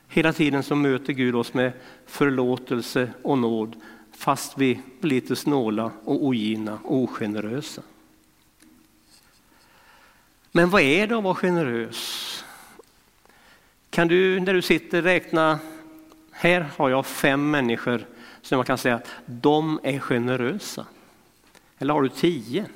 Hela 0.08 0.32
tiden 0.32 0.62
så 0.62 0.74
möter 0.74 1.12
Gud 1.12 1.34
oss 1.34 1.54
med 1.54 1.72
förlåtelse 2.06 3.10
och 3.22 3.38
nåd 3.38 3.76
fast 4.12 4.58
vi 4.58 4.80
blir 5.00 5.14
lite 5.14 5.36
snåla 5.36 5.90
och 6.04 6.24
ogina 6.24 6.78
och 6.84 6.96
ogenerösa. 6.96 7.82
Men 10.52 10.70
vad 10.70 10.82
är 10.82 11.06
det 11.06 11.16
att 11.16 11.24
vara 11.24 11.34
generös? 11.34 12.44
Kan 13.90 14.08
du 14.08 14.40
när 14.40 14.54
du 14.54 14.62
sitter 14.62 15.02
räkna, 15.02 15.58
här 16.30 16.66
har 16.76 16.90
jag 16.90 17.06
fem 17.06 17.50
människor 17.50 18.06
som 18.48 18.56
man 18.56 18.64
kan 18.64 18.78
säga 18.78 18.94
att 18.94 19.08
de 19.26 19.80
är 19.82 19.98
generösa. 19.98 20.86
Eller 21.78 21.94
har 21.94 22.02
du 22.02 22.08
tio? 22.08 22.66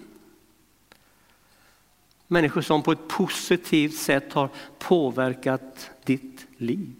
Människor 2.26 2.60
som 2.60 2.82
på 2.82 2.92
ett 2.92 3.08
positivt 3.08 3.94
sätt 3.94 4.32
har 4.32 4.48
påverkat 4.78 5.90
ditt 6.04 6.46
liv. 6.56 6.94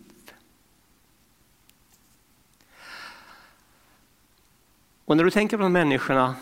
Och 5.04 5.16
när 5.16 5.24
du 5.24 5.30
tänker 5.30 5.56
på 5.56 5.62
de 5.62 5.72
människorna, 5.72 6.34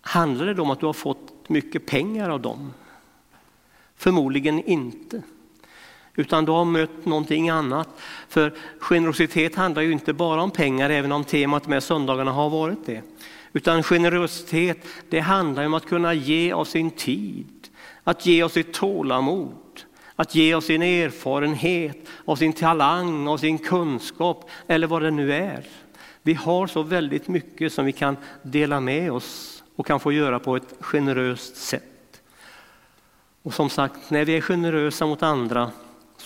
handlar 0.00 0.46
det 0.46 0.62
om 0.62 0.70
att 0.70 0.80
du 0.80 0.86
har 0.86 0.92
fått 0.92 1.48
mycket 1.48 1.86
pengar 1.86 2.30
av 2.30 2.40
dem? 2.40 2.72
Förmodligen 3.94 4.64
inte 4.64 5.22
utan 6.16 6.44
du 6.44 6.52
har 6.52 6.64
mött 6.64 7.04
någonting 7.04 7.48
annat. 7.48 7.88
För 8.28 8.52
generositet 8.78 9.54
handlar 9.54 9.82
ju 9.82 9.92
inte 9.92 10.12
bara 10.12 10.42
om 10.42 10.50
pengar, 10.50 10.90
även 10.90 11.12
om 11.12 11.24
temat 11.24 11.66
med 11.66 11.82
söndagarna 11.82 12.32
har 12.32 12.50
varit 12.50 12.86
det. 12.86 13.02
Utan 13.52 13.82
generositet, 13.82 14.78
det 15.08 15.20
handlar 15.20 15.66
om 15.66 15.74
att 15.74 15.86
kunna 15.86 16.14
ge 16.14 16.52
av 16.52 16.64
sin 16.64 16.90
tid, 16.90 17.68
att 18.04 18.26
ge 18.26 18.42
av 18.42 18.48
sitt 18.48 18.72
tålamod, 18.72 19.80
att 20.16 20.34
ge 20.34 20.54
av 20.54 20.60
sin 20.60 20.82
erfarenhet, 20.82 22.08
av 22.24 22.36
sin 22.36 22.52
talang, 22.52 23.28
av 23.28 23.38
sin 23.38 23.58
kunskap 23.58 24.50
eller 24.66 24.86
vad 24.86 25.02
det 25.02 25.10
nu 25.10 25.32
är. 25.32 25.64
Vi 26.22 26.34
har 26.34 26.66
så 26.66 26.82
väldigt 26.82 27.28
mycket 27.28 27.72
som 27.72 27.84
vi 27.84 27.92
kan 27.92 28.16
dela 28.42 28.80
med 28.80 29.12
oss 29.12 29.62
och 29.76 29.86
kan 29.86 30.00
få 30.00 30.12
göra 30.12 30.38
på 30.38 30.56
ett 30.56 30.74
generöst 30.80 31.56
sätt. 31.56 32.20
Och 33.42 33.54
som 33.54 33.70
sagt, 33.70 34.10
när 34.10 34.24
vi 34.24 34.36
är 34.36 34.40
generösa 34.40 35.06
mot 35.06 35.22
andra 35.22 35.70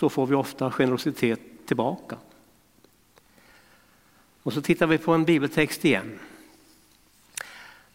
så 0.00 0.09
får 0.09 0.26
vi 0.26 0.35
ofta 0.35 0.71
generositet 0.71 1.40
tillbaka. 1.66 2.16
Och 4.42 4.52
så 4.52 4.62
tittar 4.62 4.87
vi 4.87 4.99
på 4.99 5.12
en 5.12 5.25
bibeltext 5.25 5.85
igen. 5.85 6.19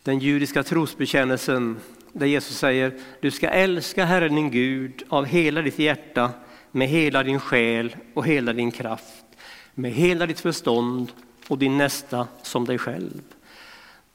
Den 0.03 0.19
judiska 0.19 0.63
trosbekännelsen 0.63 1.79
där 2.13 2.25
Jesus 2.25 2.57
säger 2.57 2.99
du 3.21 3.31
ska 3.31 3.49
älska 3.49 4.05
Herren 4.05 4.35
din 4.35 4.51
Gud 4.51 5.03
av 5.09 5.25
hela 5.25 5.61
ditt 5.61 5.79
hjärta, 5.79 6.31
med 6.71 6.87
hela 6.87 7.23
din 7.23 7.39
själ 7.39 7.95
och 8.13 8.25
hela 8.25 8.53
din 8.53 8.71
kraft, 8.71 9.25
med 9.73 9.91
hela 9.91 10.25
ditt 10.25 10.39
förstånd 10.39 11.11
och 11.47 11.57
din 11.57 11.77
nästa 11.77 12.27
som 12.41 12.65
dig 12.65 12.77
själv. 12.77 13.21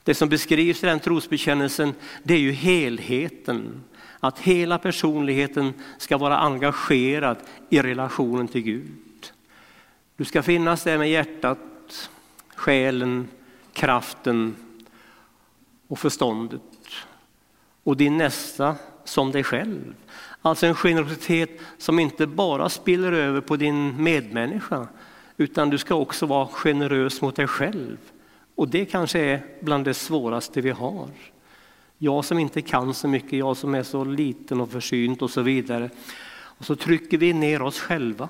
Det 0.02 0.14
som 0.14 0.28
beskrivs 0.28 0.82
i 0.82 0.86
den 0.86 1.00
trosbekännelsen 1.00 1.94
det 2.22 2.34
är 2.34 2.38
ju 2.38 2.52
helheten, 2.52 3.84
att 4.20 4.38
hela 4.38 4.78
personligheten 4.78 5.74
ska 5.98 6.18
vara 6.18 6.38
engagerad 6.38 7.36
i 7.68 7.82
relationen 7.82 8.48
till 8.48 8.62
Gud. 8.62 9.32
Du 10.16 10.24
ska 10.24 10.42
finnas 10.42 10.84
där 10.84 10.98
med 10.98 11.10
hjärtat, 11.10 12.10
själen, 12.54 13.28
kraften 13.72 14.56
och 15.88 15.98
förståndet. 15.98 16.60
Och 17.84 17.96
din 17.96 18.16
nästa 18.16 18.76
som 19.04 19.32
dig 19.32 19.44
själv. 19.44 19.94
Alltså 20.42 20.66
en 20.66 20.74
generositet 20.74 21.50
som 21.78 21.98
inte 21.98 22.26
bara 22.26 22.68
spiller 22.68 23.12
över 23.12 23.40
på 23.40 23.56
din 23.56 24.02
medmänniska 24.02 24.88
utan 25.36 25.70
du 25.70 25.78
ska 25.78 25.94
också 25.94 26.26
vara 26.26 26.46
generös 26.46 27.22
mot 27.22 27.36
dig 27.36 27.46
själv. 27.46 27.96
Och 28.54 28.68
det 28.68 28.84
kanske 28.84 29.18
är 29.20 29.42
bland 29.60 29.84
det 29.84 29.94
svåraste 29.94 30.60
vi 30.60 30.70
har. 30.70 31.08
Jag 32.02 32.24
som 32.24 32.38
inte 32.38 32.62
kan 32.62 32.94
så 32.94 33.08
mycket, 33.08 33.32
jag 33.32 33.56
som 33.56 33.74
är 33.74 33.82
så 33.82 34.04
liten 34.04 34.60
och 34.60 34.70
försynt 34.70 35.22
och 35.22 35.30
så 35.30 35.42
vidare. 35.42 35.90
Och 36.32 36.64
så 36.64 36.76
trycker 36.76 37.18
vi 37.18 37.32
ner 37.32 37.62
oss 37.62 37.80
själva. 37.80 38.28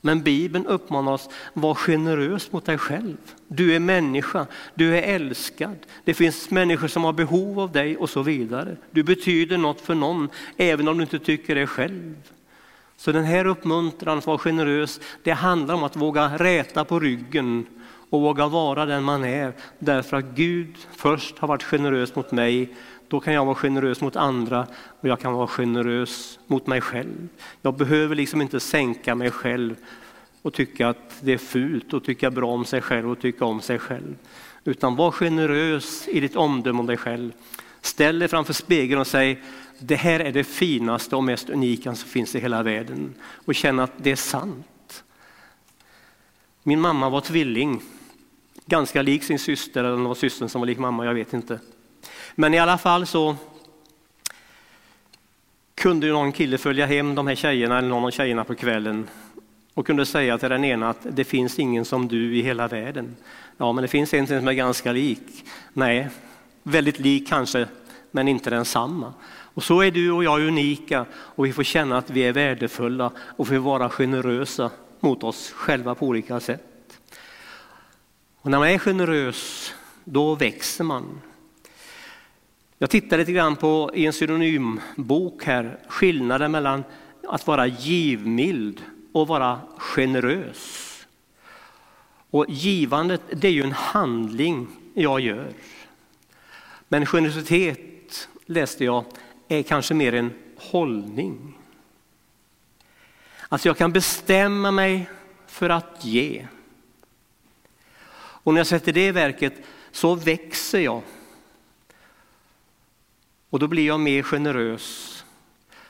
Men 0.00 0.22
Bibeln 0.22 0.66
uppmanar 0.66 1.12
oss, 1.12 1.28
var 1.52 1.74
generös 1.74 2.52
mot 2.52 2.64
dig 2.64 2.78
själv. 2.78 3.16
Du 3.48 3.74
är 3.74 3.78
människa, 3.78 4.46
du 4.74 4.96
är 4.96 5.02
älskad. 5.02 5.76
Det 6.04 6.14
finns 6.14 6.50
människor 6.50 6.88
som 6.88 7.04
har 7.04 7.12
behov 7.12 7.60
av 7.60 7.72
dig 7.72 7.96
och 7.96 8.10
så 8.10 8.22
vidare. 8.22 8.76
Du 8.90 9.02
betyder 9.02 9.58
något 9.58 9.80
för 9.80 9.94
någon, 9.94 10.28
även 10.56 10.88
om 10.88 10.96
du 10.96 11.02
inte 11.02 11.18
tycker 11.18 11.54
det 11.54 11.66
själv. 11.66 12.14
Så 12.96 13.12
den 13.12 13.24
här 13.24 13.46
uppmuntran 13.46 14.18
att 14.18 14.26
vara 14.26 14.38
generös, 14.38 15.00
det 15.22 15.32
handlar 15.32 15.74
om 15.74 15.84
att 15.84 15.96
våga 15.96 16.38
räta 16.38 16.84
på 16.84 17.00
ryggen 17.00 17.66
och 18.12 18.20
våga 18.20 18.48
vara 18.48 18.86
den 18.86 19.04
man 19.04 19.24
är. 19.24 19.52
Därför 19.78 20.16
att 20.16 20.24
Gud 20.24 20.76
först 20.96 21.38
har 21.38 21.48
varit 21.48 21.62
generös 21.62 22.14
mot 22.14 22.32
mig 22.32 22.74
då 23.08 23.20
kan 23.20 23.34
jag 23.34 23.44
vara 23.44 23.54
generös 23.54 24.00
mot 24.00 24.16
andra 24.16 24.66
och 25.00 25.08
jag 25.08 25.20
kan 25.20 25.32
vara 25.32 25.46
generös 25.46 26.38
mot 26.46 26.66
mig 26.66 26.80
själv. 26.80 27.28
Jag 27.62 27.74
behöver 27.76 28.14
liksom 28.14 28.42
inte 28.42 28.60
sänka 28.60 29.14
mig 29.14 29.30
själv 29.30 29.76
och 30.42 30.54
tycka 30.54 30.88
att 30.88 31.18
det 31.20 31.32
är 31.32 31.38
fult 31.38 31.92
och 31.92 32.04
tycka 32.04 32.30
bra 32.30 32.50
om 32.50 32.64
sig 32.64 32.80
själv 32.80 33.10
och 33.10 33.20
tycka 33.20 33.44
om 33.44 33.60
sig 33.60 33.78
själv. 33.78 34.16
Utan 34.64 34.96
var 34.96 35.10
generös 35.10 36.08
i 36.08 36.20
ditt 36.20 36.36
omdöme 36.36 36.80
om 36.80 36.86
dig 36.86 36.96
själv. 36.96 37.32
Ställ 37.80 38.18
dig 38.18 38.28
framför 38.28 38.52
spegeln 38.52 39.00
och 39.00 39.06
säg 39.06 39.42
det 39.78 39.96
här 39.96 40.20
är 40.20 40.32
det 40.32 40.44
finaste 40.44 41.16
och 41.16 41.24
mest 41.24 41.50
unika 41.50 41.94
som 41.94 42.08
finns 42.08 42.34
i 42.34 42.40
hela 42.40 42.62
världen. 42.62 43.14
Och 43.44 43.54
känna 43.54 43.84
att 43.84 43.92
det 43.96 44.10
är 44.10 44.16
sant. 44.16 45.04
Min 46.62 46.80
mamma 46.80 47.10
var 47.10 47.20
tvilling, 47.20 47.82
ganska 48.66 49.02
lik 49.02 49.22
sin 49.22 49.38
syster, 49.38 49.84
eller 49.84 49.96
det 49.96 50.02
var 50.02 50.14
systern 50.14 50.48
som 50.48 50.60
var 50.60 50.66
lik 50.66 50.78
mamma, 50.78 51.04
jag 51.04 51.14
vet 51.14 51.32
inte. 51.32 51.60
Men 52.34 52.54
i 52.54 52.58
alla 52.58 52.78
fall 52.78 53.06
så 53.06 53.36
kunde 55.74 56.06
någon 56.06 56.32
kille 56.32 56.58
följa 56.58 56.86
hem 56.86 57.14
de 57.14 57.26
här 57.26 57.34
tjejerna 57.34 57.78
eller 57.78 57.88
någon 57.88 58.04
av 58.04 58.10
tjejerna 58.10 58.44
på 58.44 58.54
kvällen 58.54 59.08
och 59.74 59.86
kunde 59.86 60.06
säga 60.06 60.38
till 60.38 60.48
den 60.48 60.64
ena 60.64 60.90
att 60.90 61.06
det 61.10 61.24
finns 61.24 61.58
ingen 61.58 61.84
som 61.84 62.08
du 62.08 62.36
i 62.36 62.42
hela 62.42 62.68
världen. 62.68 63.16
Ja, 63.56 63.72
men 63.72 63.82
det 63.82 63.88
finns 63.88 64.14
en 64.14 64.26
som 64.26 64.48
är 64.48 64.52
ganska 64.52 64.92
lik. 64.92 65.44
Nej, 65.72 66.08
väldigt 66.62 66.98
lik 66.98 67.28
kanske, 67.28 67.66
men 68.10 68.28
inte 68.28 68.50
densamma. 68.50 69.12
Och 69.54 69.62
så 69.62 69.80
är 69.80 69.90
du 69.90 70.10
och 70.10 70.24
jag 70.24 70.40
unika 70.40 71.06
och 71.12 71.46
vi 71.46 71.52
får 71.52 71.62
känna 71.62 71.98
att 71.98 72.10
vi 72.10 72.20
är 72.20 72.32
värdefulla 72.32 73.10
och 73.18 73.48
får 73.48 73.54
vara 73.54 73.88
generösa 73.88 74.70
mot 75.00 75.24
oss 75.24 75.50
själva 75.50 75.94
på 75.94 76.06
olika 76.06 76.40
sätt. 76.40 76.71
Och 78.42 78.50
när 78.50 78.58
man 78.58 78.68
är 78.68 78.78
generös, 78.78 79.74
då 80.04 80.34
växer 80.34 80.84
man. 80.84 81.20
Jag 82.78 82.90
tittar 82.90 83.18
lite 83.18 83.32
grann 83.32 83.56
på 83.56 83.90
i 83.94 84.06
en 84.06 84.12
synonymbok 84.12 85.44
här, 85.44 85.78
skillnaden 85.88 86.52
mellan 86.52 86.84
att 87.28 87.46
vara 87.46 87.66
givmild 87.66 88.80
och 89.12 89.28
vara 89.28 89.60
generös. 89.78 90.88
Och 92.30 92.46
givandet 92.48 93.20
det 93.32 93.48
är 93.48 93.52
ju 93.52 93.62
en 93.62 93.72
handling 93.72 94.68
jag 94.94 95.20
gör. 95.20 95.52
Men 96.88 97.06
generositet 97.06 98.28
läste 98.46 98.84
jag 98.84 99.04
är 99.48 99.62
kanske 99.62 99.94
mer 99.94 100.14
en 100.14 100.30
hållning. 100.56 101.58
Alltså 103.48 103.68
jag 103.68 103.76
kan 103.76 103.92
bestämma 103.92 104.70
mig 104.70 105.08
för 105.46 105.70
att 105.70 106.04
ge. 106.04 106.46
Och 108.42 108.54
när 108.54 108.60
jag 108.60 108.66
sätter 108.66 108.92
det 108.92 109.06
i 109.06 109.10
verket 109.10 109.54
så 109.90 110.14
växer 110.14 110.80
jag 110.80 111.02
och 113.50 113.58
då 113.58 113.66
blir 113.66 113.86
jag 113.86 114.00
mer 114.00 114.22
generös. 114.22 115.24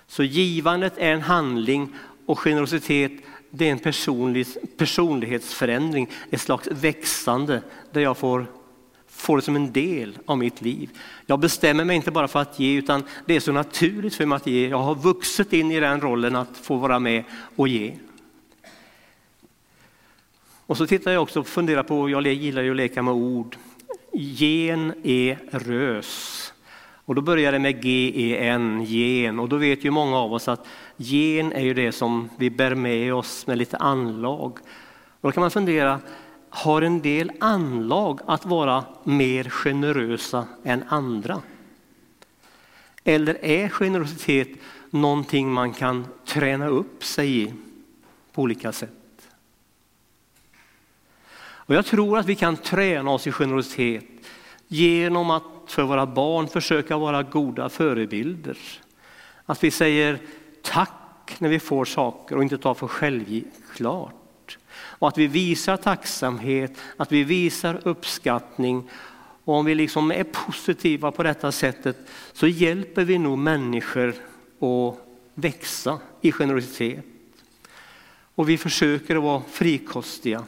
Så 0.07 0.23
givandet 0.23 0.93
är 0.97 1.13
en 1.13 1.23
handling 1.23 1.95
och 2.27 2.39
generositet 2.39 3.13
det 3.55 3.69
är 3.69 3.73
en 3.73 3.79
personlig, 3.79 4.47
personlighetsförändring, 4.77 6.11
ett 6.31 6.41
slags 6.41 6.69
växande 6.71 7.63
där 7.93 8.01
jag 8.01 8.17
får 8.17 8.47
får 9.07 9.37
det 9.37 9.43
som 9.43 9.57
en 9.57 9.73
del 9.73 10.19
av 10.27 10.39
mitt 10.39 10.63
liv. 10.63 10.91
Jag 11.27 11.39
bestämmer 11.39 11.85
mig 11.85 11.97
inte 11.97 12.11
bara 12.11 12.29
för 12.29 12.39
att 12.39 12.59
ge 12.59 12.79
utan 12.79 13.05
det 13.27 13.37
är 13.37 13.41
så 13.41 13.53
naturligt 13.53 14.15
för 14.15 14.27
mig 14.27 14.37
att 14.37 14.47
ge. 14.47 14.69
Jag 14.69 14.79
har 14.79 14.95
vuxit 14.95 15.53
in 15.53 15.71
i 15.71 15.81
den 15.81 16.01
rollen 16.01 16.37
att 16.37 16.57
få 16.57 16.77
vara 16.77 16.99
med 16.99 17.25
och 17.57 17.69
ge. 17.69 17.95
Och 20.67 20.77
så 20.77 20.87
tittar 20.87 21.13
jag 21.13 21.23
också 21.23 21.41
och 21.41 21.47
funderar 21.47 21.83
på, 21.83 22.11
jag 22.11 22.27
gillar 22.27 22.63
ju 22.63 22.71
att 22.71 22.77
leka 22.77 23.03
med 23.03 23.15
ord. 23.15 23.57
Gen 24.13 24.95
är 25.03 25.39
rös. 25.51 26.53
Och 27.05 27.15
då 27.15 27.23
börjar 27.23 27.53
det 27.53 27.59
med 27.59 27.83
G-E-N, 27.83 28.85
gen. 28.85 29.39
Och 29.39 29.49
då 29.49 29.57
vet 29.57 29.85
ju 29.85 29.91
många 29.91 30.19
av 30.19 30.33
oss 30.33 30.49
att 30.49 30.67
gen 30.97 31.53
är 31.53 31.61
ju 31.61 31.75
det 31.75 31.93
som 31.93 32.29
vi 32.37 32.51
bär 32.51 32.75
med 32.75 33.15
oss 33.15 33.47
med 33.47 33.59
lite 33.59 33.77
anlag. 33.77 34.59
Och 35.21 35.29
då 35.29 35.33
kan 35.33 35.41
man 35.41 35.51
fundera, 35.51 36.01
har 36.51 36.83
en 36.83 37.01
del 37.01 37.33
anlag 37.41 38.21
att 38.27 38.47
vara 38.47 38.85
mer 39.05 39.45
generösa 39.45 40.47
än 40.65 40.85
andra? 40.89 41.43
Eller 43.05 43.45
är 43.45 43.69
generositet 43.69 44.49
någonting 44.91 45.53
man 45.53 45.73
kan 45.73 46.07
träna 46.25 46.69
upp 46.69 47.05
sig 47.05 47.43
i 47.43 47.53
på 48.33 48.43
olika 48.43 48.73
sätt? 48.73 49.02
Och 51.73 51.77
jag 51.77 51.87
tror 51.87 52.19
att 52.19 52.27
vi 52.27 52.35
kan 52.35 52.57
träna 52.57 53.11
oss 53.11 53.27
i 53.27 53.33
generositet 53.33 54.05
genom 54.69 55.31
att 55.31 55.43
för 55.67 55.83
våra 55.83 56.07
barn 56.07 56.49
försöka 56.49 56.97
vara 56.97 57.23
goda 57.23 57.69
förebilder. 57.69 58.59
Att 59.47 59.65
vi 59.65 59.71
säger 59.71 60.19
tack 60.63 61.37
när 61.39 61.49
vi 61.49 61.59
får 61.59 61.85
saker 61.85 62.37
och 62.37 62.43
inte 62.43 62.59
tar 62.59 62.75
för 62.75 62.89
självklart. 62.89 64.59
Och 64.75 65.09
att 65.09 65.19
vi 65.19 65.27
visar 65.27 65.77
tacksamhet, 65.77 66.73
att 66.97 67.13
vi 67.13 67.25
visar 67.25 67.81
uppskattning. 67.83 68.91
Och 69.45 69.55
om 69.55 69.65
vi 69.65 69.75
liksom 69.75 70.11
är 70.11 70.25
positiva 70.25 71.11
på 71.13 71.23
detta 71.23 71.53
sättet 71.53 71.97
så 72.33 72.47
hjälper 72.47 73.05
vi 73.05 73.19
nog 73.19 73.39
människor 73.39 74.15
att 74.61 74.99
växa 75.35 75.99
i 76.21 76.33
generositet. 76.33 77.05
Och 78.35 78.49
vi 78.49 78.59
försöker 78.59 79.17
att 79.17 79.23
vara 79.23 79.43
frikostiga. 79.51 80.45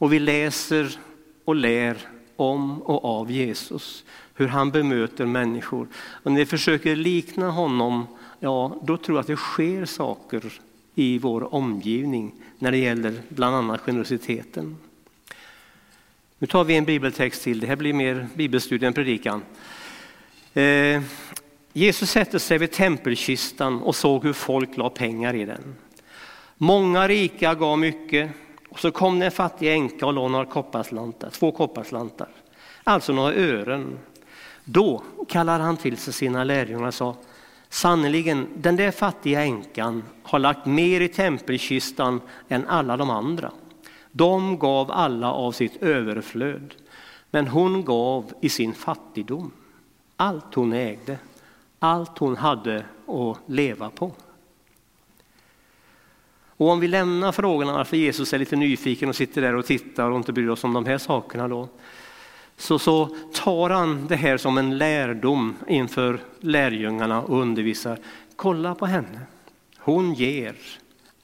Och 0.00 0.12
vi 0.12 0.18
läser 0.18 0.98
och 1.44 1.54
lär 1.54 1.96
om 2.36 2.82
och 2.82 3.04
av 3.04 3.30
Jesus, 3.30 4.04
hur 4.34 4.48
han 4.48 4.70
bemöter 4.70 5.26
människor. 5.26 5.88
Och 5.94 6.32
när 6.32 6.38
vi 6.38 6.46
försöker 6.46 6.96
likna 6.96 7.50
honom, 7.50 8.06
ja, 8.38 8.80
då 8.82 8.96
tror 8.96 9.16
jag 9.16 9.20
att 9.20 9.26
det 9.26 9.36
sker 9.36 9.84
saker 9.84 10.52
i 10.94 11.18
vår 11.18 11.54
omgivning 11.54 12.32
när 12.58 12.70
det 12.70 12.78
gäller 12.78 13.22
bland 13.28 13.56
annat 13.56 13.80
generositeten. 13.80 14.76
Nu 16.38 16.46
tar 16.46 16.64
vi 16.64 16.76
en 16.76 16.84
bibeltext 16.84 17.42
till, 17.42 17.60
det 17.60 17.66
här 17.66 17.76
blir 17.76 17.92
mer 17.92 18.28
bibelstudie 18.34 18.86
än 18.86 18.92
predikan. 18.92 19.42
Eh, 20.54 21.02
Jesus 21.72 22.10
sätter 22.10 22.38
sig 22.38 22.58
vid 22.58 22.72
tempelkistan 22.72 23.82
och 23.82 23.96
såg 23.96 24.24
hur 24.24 24.32
folk 24.32 24.76
la 24.76 24.90
pengar 24.90 25.34
i 25.34 25.44
den. 25.44 25.74
Många 26.56 27.08
rika 27.08 27.54
gav 27.54 27.78
mycket, 27.78 28.30
och 28.70 28.80
så 28.80 28.90
kom 28.90 29.18
det 29.18 29.24
en 29.24 29.32
fattig 29.32 29.72
änka 29.72 30.06
och 30.06 30.12
lånade 30.12 30.32
några 30.32 30.52
kopparslantar, 30.52 31.30
två 31.30 31.52
kopparslantar, 31.52 32.28
alltså 32.84 33.12
några 33.12 33.34
ören. 33.34 33.98
Då 34.64 35.02
kallade 35.28 35.64
han 35.64 35.76
till 35.76 35.96
sig 35.96 36.12
sina 36.12 36.44
lärjungar 36.44 36.86
och 36.86 36.94
sa, 36.94 37.16
sannerligen 37.68 38.48
den 38.56 38.76
där 38.76 38.90
fattiga 38.90 39.42
änkan 39.42 40.02
har 40.22 40.38
lagt 40.38 40.66
mer 40.66 41.00
i 41.00 41.08
tempelkistan 41.08 42.20
än 42.48 42.68
alla 42.68 42.96
de 42.96 43.10
andra. 43.10 43.50
De 44.12 44.58
gav 44.58 44.90
alla 44.90 45.32
av 45.32 45.52
sitt 45.52 45.82
överflöd, 45.82 46.74
men 47.30 47.48
hon 47.48 47.84
gav 47.84 48.32
i 48.40 48.48
sin 48.48 48.74
fattigdom 48.74 49.50
allt 50.20 50.54
hon 50.54 50.72
ägde, 50.72 51.18
allt 51.78 52.18
hon 52.18 52.36
hade 52.36 52.84
att 53.06 53.38
leva 53.46 53.90
på. 53.90 54.12
Och 56.60 56.68
om 56.68 56.80
vi 56.80 56.88
lämnar 56.88 57.32
frågorna 57.32 57.72
varför 57.72 57.96
Jesus 57.96 58.32
är 58.32 58.38
lite 58.38 58.56
nyfiken 58.56 59.08
och 59.08 59.16
sitter 59.16 59.42
där 59.42 59.56
och 59.56 59.66
tittar 59.66 60.10
och 60.10 60.16
inte 60.16 60.32
bryr 60.32 60.48
oss 60.48 60.64
om 60.64 60.72
de 60.72 60.86
här 60.86 60.98
sakerna 60.98 61.48
då. 61.48 61.68
Så, 62.56 62.78
så 62.78 63.16
tar 63.32 63.70
han 63.70 64.06
det 64.06 64.16
här 64.16 64.36
som 64.36 64.58
en 64.58 64.78
lärdom 64.78 65.56
inför 65.68 66.20
lärjungarna 66.40 67.22
och 67.22 67.40
undervisar. 67.40 67.98
Kolla 68.36 68.74
på 68.74 68.86
henne. 68.86 69.20
Hon 69.78 70.14
ger 70.14 70.56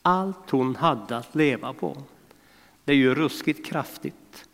allt 0.03 0.51
hon 0.51 0.77
hade 0.77 1.17
att 1.17 1.35
leva 1.35 1.73
på. 1.73 1.97
Det 2.85 2.93
är 2.93 2.97
ju 2.97 3.15
ruskigt 3.15 3.67
kraftigt. 3.67 4.49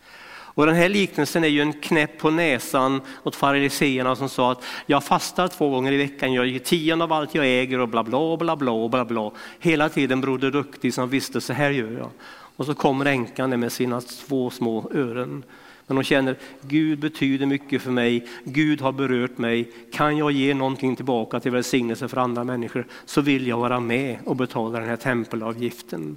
Och 0.54 0.66
den 0.66 0.74
här 0.74 0.88
liknelsen 0.88 1.44
är 1.44 1.48
ju 1.48 1.60
en 1.60 1.72
knäpp 1.72 2.18
på 2.18 2.30
näsan 2.30 3.00
åt 3.22 3.36
fariseerna 3.36 4.16
som 4.16 4.28
sa 4.28 4.52
att 4.52 4.64
jag 4.86 5.04
fastar 5.04 5.48
två 5.48 5.70
gånger 5.70 5.92
i 5.92 5.96
veckan, 5.96 6.32
jag 6.32 6.46
ger 6.46 6.58
tionde 6.58 7.04
av 7.04 7.12
allt 7.12 7.34
jag 7.34 7.46
äger 7.46 7.78
och 7.78 7.88
bla 7.88 8.04
bla 8.04 8.36
bla 8.36 8.56
bla 8.56 8.88
bla 8.88 9.04
bla. 9.04 9.30
Hela 9.58 9.88
tiden 9.88 10.20
Broder 10.20 10.50
Duktig 10.50 10.94
som 10.94 11.08
visste 11.08 11.40
så 11.40 11.52
här 11.52 11.70
gör 11.70 11.90
jag. 11.90 12.10
Och 12.56 12.66
så 12.66 12.74
kommer 12.74 13.04
änkan 13.06 13.60
med 13.60 13.72
sina 13.72 14.00
två 14.00 14.50
små 14.50 14.90
öron. 14.94 15.42
Men 15.86 15.96
hon 15.96 16.04
känner 16.04 16.36
Gud 16.60 16.98
betyder 16.98 17.46
mycket 17.46 17.82
för 17.82 17.90
mig, 17.90 18.28
Gud 18.44 18.80
har 18.80 18.92
berört 18.92 19.38
mig. 19.38 19.72
Kan 19.92 20.16
jag 20.16 20.30
ge 20.30 20.54
någonting 20.54 20.96
tillbaka 20.96 21.40
till 21.40 21.52
välsignelse 21.52 22.08
för 22.08 22.16
andra 22.16 22.44
människor 22.44 22.86
så 23.04 23.20
vill 23.20 23.46
jag 23.46 23.58
vara 23.58 23.80
med 23.80 24.18
och 24.24 24.36
betala 24.36 24.78
den 24.78 24.88
här 24.88 24.96
tempelavgiften. 24.96 26.16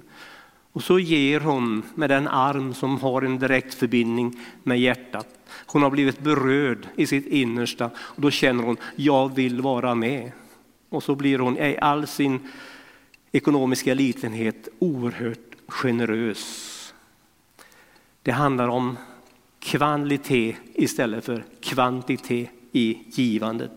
Och 0.76 0.82
så 0.82 0.98
ger 0.98 1.40
hon 1.40 1.82
med 1.94 2.10
den 2.10 2.28
arm 2.28 2.74
som 2.74 2.98
har 2.98 3.22
en 3.22 3.38
direkt 3.38 3.74
förbindning 3.74 4.40
med 4.62 4.80
hjärtat. 4.80 5.28
Hon 5.66 5.82
har 5.82 5.90
blivit 5.90 6.20
berörd 6.20 6.88
i 6.96 7.06
sitt 7.06 7.26
innersta 7.26 7.90
och 7.96 8.20
då 8.20 8.30
känner 8.30 8.62
hon, 8.62 8.76
jag 8.96 9.34
vill 9.34 9.60
vara 9.60 9.94
med. 9.94 10.32
Och 10.88 11.02
så 11.02 11.14
blir 11.14 11.38
hon 11.38 11.58
i 11.58 11.78
all 11.80 12.06
sin 12.06 12.40
ekonomiska 13.32 13.94
litenhet 13.94 14.68
oerhört 14.78 15.56
generös. 15.68 16.94
Det 18.22 18.32
handlar 18.32 18.68
om 18.68 18.96
kvalitet 19.58 20.56
istället 20.74 21.24
för 21.24 21.44
kvantitet 21.60 22.50
i 22.72 22.98
givandet. 23.06 23.70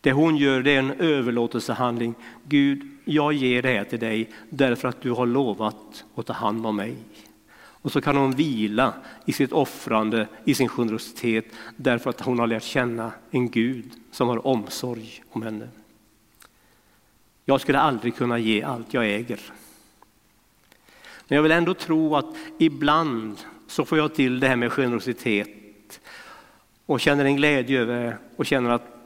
Det 0.00 0.12
hon 0.12 0.36
gör 0.36 0.62
det 0.62 0.70
är 0.70 0.78
en 0.78 1.00
överlåtelsehandling. 1.00 2.14
Gud, 2.44 2.82
jag 3.04 3.32
ger 3.32 3.62
det 3.62 3.68
här 3.68 3.84
till 3.84 3.98
dig 3.98 4.30
därför 4.50 4.88
att 4.88 5.00
du 5.00 5.10
har 5.10 5.26
lovat 5.26 6.04
att 6.14 6.26
ta 6.26 6.32
hand 6.32 6.66
om 6.66 6.76
mig. 6.76 6.96
Och 7.82 7.92
så 7.92 8.00
kan 8.00 8.16
hon 8.16 8.32
vila 8.32 8.94
i 9.26 9.32
sitt 9.32 9.52
offrande, 9.52 10.28
i 10.44 10.54
sin 10.54 10.68
generositet 10.68 11.44
därför 11.76 12.10
att 12.10 12.20
hon 12.20 12.38
har 12.38 12.46
lärt 12.46 12.62
känna 12.62 13.12
en 13.30 13.50
Gud 13.50 13.90
som 14.10 14.28
har 14.28 14.46
omsorg 14.46 15.22
om 15.30 15.42
henne. 15.42 15.68
Jag 17.44 17.60
skulle 17.60 17.78
aldrig 17.78 18.16
kunna 18.16 18.38
ge 18.38 18.62
allt 18.62 18.94
jag 18.94 19.06
äger. 19.06 19.40
Men 21.28 21.36
jag 21.36 21.42
vill 21.42 21.52
ändå 21.52 21.74
tro 21.74 22.16
att 22.16 22.36
ibland 22.58 23.38
så 23.66 23.84
får 23.84 23.98
jag 23.98 24.14
till 24.14 24.40
det 24.40 24.48
här 24.48 24.56
med 24.56 24.72
generositet 24.72 26.00
och 26.86 27.00
känner 27.00 27.24
en 27.24 27.36
glädje 27.36 27.80
över 27.80 28.04
det 28.04 28.16
och 28.36 28.46
känner 28.46 28.70
att 28.70 28.97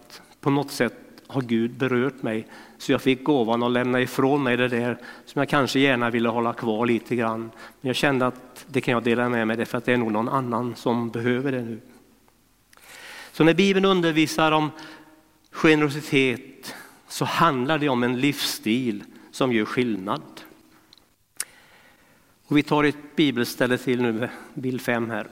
på 0.42 0.50
något 0.50 0.70
sätt 0.70 0.94
har 1.26 1.42
Gud 1.42 1.70
berört 1.70 2.22
mig 2.22 2.46
så 2.78 2.92
jag 2.92 3.02
fick 3.02 3.24
gåvan 3.24 3.62
att 3.62 3.72
lämna 3.72 4.00
ifrån 4.00 4.42
mig 4.42 4.56
det 4.56 4.68
där 4.68 4.98
som 5.24 5.38
jag 5.38 5.48
kanske 5.48 5.80
gärna 5.80 6.10
ville 6.10 6.28
hålla 6.28 6.52
kvar 6.52 6.86
lite 6.86 7.16
grann. 7.16 7.40
Men 7.80 7.88
jag 7.88 7.96
kände 7.96 8.26
att 8.26 8.66
det 8.68 8.80
kan 8.80 8.92
jag 8.92 9.02
dela 9.02 9.28
med 9.28 9.46
mig 9.46 9.64
för 9.64 9.78
att 9.78 9.84
det 9.84 9.92
är 9.92 9.96
nog 9.96 10.12
någon 10.12 10.28
annan 10.28 10.74
som 10.76 11.10
behöver 11.10 11.52
det 11.52 11.62
nu. 11.62 11.80
Så 13.32 13.44
när 13.44 13.54
Bibeln 13.54 13.84
undervisar 13.84 14.52
om 14.52 14.70
generositet 15.50 16.74
så 17.08 17.24
handlar 17.24 17.78
det 17.78 17.88
om 17.88 18.02
en 18.02 18.20
livsstil 18.20 19.04
som 19.30 19.52
gör 19.52 19.64
skillnad. 19.64 20.22
Och 22.46 22.56
vi 22.56 22.62
tar 22.62 22.84
ett 22.84 23.16
bibelställe 23.16 23.78
till 23.78 24.02
nu, 24.02 24.28
bild 24.54 24.80
5 24.80 25.10
här. 25.10 25.26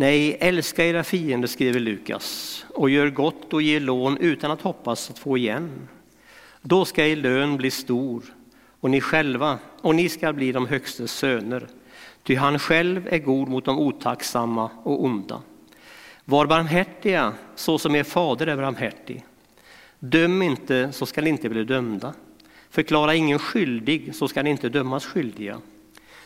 Nej, 0.00 0.36
älska 0.40 0.86
era 0.86 1.04
fiender, 1.04 1.48
skriver 1.48 1.80
Lukas, 1.80 2.64
och 2.74 2.90
gör 2.90 3.10
gott 3.10 3.52
och 3.52 3.62
ge 3.62 3.80
lån 3.80 4.16
utan 4.16 4.50
att 4.50 4.62
hoppas 4.62 5.10
att 5.10 5.18
få 5.18 5.38
igen. 5.38 5.88
Då 6.62 6.84
ska 6.84 7.06
er 7.06 7.16
lön 7.16 7.56
bli 7.56 7.70
stor 7.70 8.22
och 8.80 8.90
ni 8.90 9.00
själva, 9.00 9.58
och 9.80 9.94
ni 9.94 10.08
ska 10.08 10.32
bli 10.32 10.52
de 10.52 10.66
högstes 10.66 11.12
söner. 11.12 11.66
Ty 12.22 12.34
han 12.34 12.58
själv 12.58 13.08
är 13.10 13.18
god 13.18 13.48
mot 13.48 13.64
de 13.64 13.78
otacksamma 13.78 14.70
och 14.82 15.04
onda. 15.04 15.42
Var 16.24 16.46
barmhärtiga 16.46 17.32
så 17.54 17.78
som 17.78 17.94
er 17.94 18.04
fader 18.04 18.46
är 18.46 18.56
barmhärtig. 18.56 19.24
Döm 19.98 20.42
inte 20.42 20.92
så 20.92 21.06
skall 21.06 21.24
ni 21.24 21.30
inte 21.30 21.48
bli 21.48 21.64
dömda. 21.64 22.14
Förklara 22.70 23.14
ingen 23.14 23.38
skyldig 23.38 24.14
så 24.14 24.28
skall 24.28 24.44
ni 24.44 24.50
inte 24.50 24.68
dömas 24.68 25.06
skyldiga. 25.06 25.60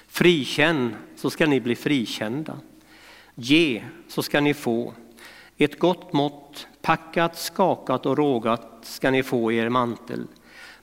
Frikänn 0.08 0.94
så 1.16 1.30
skall 1.30 1.48
ni 1.48 1.60
bli 1.60 1.76
frikända. 1.76 2.58
Ge 3.34 3.84
så 4.08 4.22
ska 4.22 4.40
ni 4.40 4.54
få. 4.54 4.94
Ett 5.56 5.78
gott 5.78 6.12
mått, 6.12 6.66
packat, 6.82 7.38
skakat 7.38 8.06
och 8.06 8.18
rågat 8.18 8.78
ska 8.82 9.10
ni 9.10 9.22
få 9.22 9.52
i 9.52 9.56
er 9.56 9.68
mantel. 9.68 10.26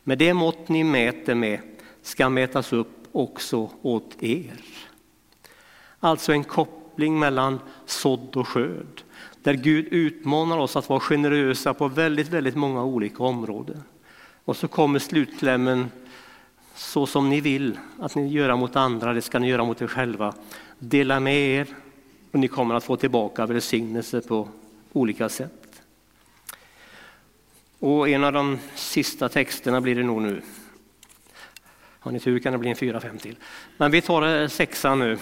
Med 0.04 0.18
det 0.18 0.34
mått 0.34 0.70
ni 0.70 0.84
mäter 0.84 1.36
med 1.36 1.60
ska 2.02 2.30
mätas 2.30 2.74
upp 2.74 3.08
också 3.12 3.70
åt 3.82 4.24
er. 4.24 4.62
Alltså 6.00 6.32
en 6.32 6.44
koppling 6.44 7.20
mellan 7.20 7.60
sådd 7.86 8.38
och 8.38 8.48
skörd. 8.48 9.04
Där 9.44 9.54
Gud 9.54 9.88
utmanar 9.92 10.58
oss 10.58 10.76
att 10.76 10.90
vara 10.90 11.00
generösa 11.00 11.74
på 11.74 11.88
väldigt, 11.88 12.30
väldigt 12.30 12.56
många 12.56 12.84
olika 12.84 13.24
områden. 13.24 13.84
Och 14.46 14.58
så 14.58 14.68
kommer 14.68 15.00
slutklämmen, 15.00 15.92
så 16.76 17.06
som 17.06 17.30
ni 17.30 17.42
vill 17.42 17.80
att 18.00 18.16
ni 18.16 18.28
gör 18.28 18.56
mot 18.56 18.76
andra, 18.76 19.14
det 19.14 19.22
ska 19.22 19.40
ni 19.40 19.48
göra 19.48 19.64
mot 19.64 19.82
er 19.82 19.88
själva. 19.88 20.34
Dela 20.80 21.20
med 21.20 21.38
er 21.38 21.68
och 22.32 22.40
ni 22.40 22.48
kommer 22.48 22.76
att 22.76 22.84
få 22.84 22.98
tillbaka 22.98 23.46
välsignelse 23.46 24.22
på 24.22 24.50
olika 24.94 25.30
sätt. 25.30 25.82
Och 27.80 28.10
en 28.10 28.24
av 28.24 28.34
de 28.34 28.60
sista 28.76 29.30
texterna 29.30 29.82
blir 29.82 29.96
det 29.96 30.04
nog 30.04 30.22
nu. 30.22 30.42
Har 32.00 32.12
ni 32.12 32.20
tur 32.20 32.40
kan 32.40 32.54
det 32.54 32.60
bli 32.60 32.70
en 32.70 32.76
fyra, 32.76 33.00
fem 33.00 33.18
till. 33.18 33.36
Men 33.78 33.92
vi 33.92 34.02
tar 34.02 34.48
sexan 34.48 35.00
nu. 35.00 35.18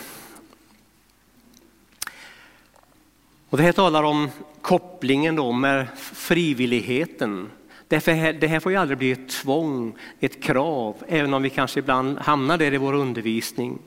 Och 3.50 3.58
det 3.58 3.64
här 3.64 3.72
talar 3.72 4.04
om 4.04 4.30
kopplingen 4.62 5.36
då 5.36 5.52
med 5.52 5.88
frivilligheten. 5.98 7.50
Därför 7.88 8.12
här, 8.12 8.34
det 8.34 8.48
här 8.48 8.60
får 8.60 8.72
ju 8.72 8.78
aldrig 8.78 8.98
bli 8.98 9.12
ett 9.12 9.30
tvång, 9.30 9.98
ett 10.20 10.44
krav, 10.44 10.96
även 11.08 11.34
om 11.34 11.42
vi 11.42 11.50
kanske 11.50 11.80
ibland 11.80 12.18
hamnar 12.18 12.58
där 12.58 12.74
i 12.74 12.78
vår 12.78 12.94
undervisning. 12.94 13.80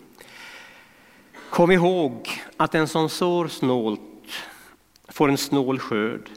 Kom 1.60 1.70
ihåg 1.70 2.28
att 2.56 2.72
den 2.72 2.88
som 2.88 3.08
sår 3.08 3.48
snålt 3.48 4.00
får 5.08 5.28
en 5.28 5.38
snål 5.38 5.78
skörd 5.78 6.30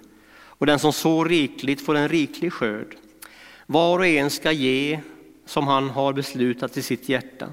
och 0.46 0.66
den 0.66 0.80
som 0.80 0.94
sår 0.94 1.26
rikligt 1.26 1.86
får 1.86 1.96
en 1.96 2.10
riklig 2.10 2.54
skörd. 2.54 2.96
Var 3.66 4.00
och 4.00 4.06
en 4.06 4.30
ska 4.30 4.52
ge 4.52 5.00
som 5.46 5.68
han 5.68 5.90
har 5.90 6.14
beslutat 6.14 6.78
i 6.78 6.82
sitt 6.82 7.10
hjärta, 7.10 7.50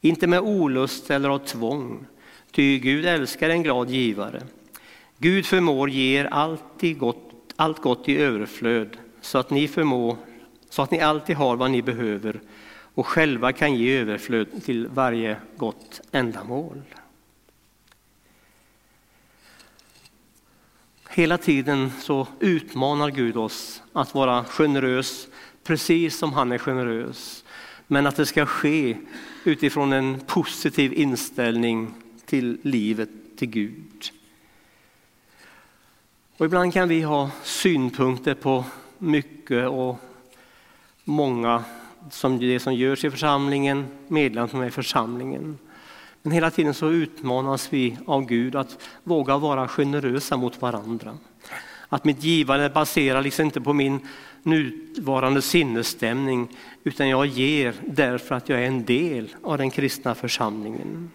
inte 0.00 0.26
med 0.26 0.40
olust 0.40 1.10
eller 1.10 1.28
av 1.28 1.38
tvång, 1.38 2.06
ty 2.50 2.78
Gud 2.78 3.06
älskar 3.06 3.50
en 3.50 3.62
glad 3.62 3.90
givare. 3.90 4.42
Gud 5.18 5.46
förmår 5.46 5.90
ge 5.90 6.20
er 6.20 6.24
alltid 6.24 6.98
gott, 6.98 7.30
allt 7.56 7.82
gott 7.82 8.08
i 8.08 8.18
överflöd 8.18 8.96
så 9.20 9.38
att 9.38 9.50
ni 9.50 9.68
förmår, 9.68 10.16
så 10.70 10.82
att 10.82 10.90
ni 10.90 11.00
alltid 11.00 11.36
har 11.36 11.56
vad 11.56 11.70
ni 11.70 11.82
behöver 11.82 12.40
och 12.96 13.06
själva 13.06 13.52
kan 13.52 13.74
ge 13.74 13.98
överflöd 13.98 14.64
till 14.64 14.88
varje 14.88 15.36
gott 15.56 16.00
ändamål. 16.12 16.82
Hela 21.08 21.38
tiden 21.38 21.90
så 22.00 22.28
utmanar 22.40 23.10
Gud 23.10 23.36
oss 23.36 23.82
att 23.92 24.14
vara 24.14 24.44
generös, 24.44 25.28
precis 25.64 26.18
som 26.18 26.32
han 26.32 26.52
är 26.52 26.58
generös. 26.58 27.44
Men 27.86 28.06
att 28.06 28.16
det 28.16 28.26
ska 28.26 28.46
ske 28.46 28.96
utifrån 29.44 29.92
en 29.92 30.20
positiv 30.20 30.92
inställning 30.92 31.94
till 32.26 32.58
livet, 32.62 33.10
till 33.36 33.48
Gud. 33.48 34.10
Och 36.36 36.46
ibland 36.46 36.72
kan 36.72 36.88
vi 36.88 37.02
ha 37.02 37.30
synpunkter 37.42 38.34
på 38.34 38.64
mycket 38.98 39.68
och 39.68 39.98
många 41.04 41.64
som 42.10 42.38
det 42.38 42.60
som 42.60 42.74
görs 42.74 43.04
i 43.04 43.10
församlingen, 43.10 43.86
medlemmar 44.08 44.48
som 44.48 44.60
är 44.60 44.66
i 44.66 44.70
församlingen. 44.70 45.58
Men 46.22 46.32
hela 46.32 46.50
tiden 46.50 46.74
så 46.74 46.90
utmanas 46.90 47.72
vi 47.72 47.98
av 48.06 48.26
Gud 48.26 48.56
att 48.56 48.78
våga 49.04 49.38
vara 49.38 49.68
generösa 49.68 50.36
mot 50.36 50.62
varandra. 50.62 51.18
Att 51.88 52.04
mitt 52.04 52.22
givande 52.22 52.70
baserar 52.70 53.22
liksom 53.22 53.44
inte 53.44 53.60
på 53.60 53.72
min 53.72 54.00
nuvarande 54.42 55.42
sinnesstämning 55.42 56.48
utan 56.84 57.08
jag 57.08 57.26
ger 57.26 57.74
därför 57.86 58.34
att 58.34 58.48
jag 58.48 58.62
är 58.62 58.66
en 58.66 58.84
del 58.84 59.34
av 59.42 59.58
den 59.58 59.70
kristna 59.70 60.14
församlingen. 60.14 61.10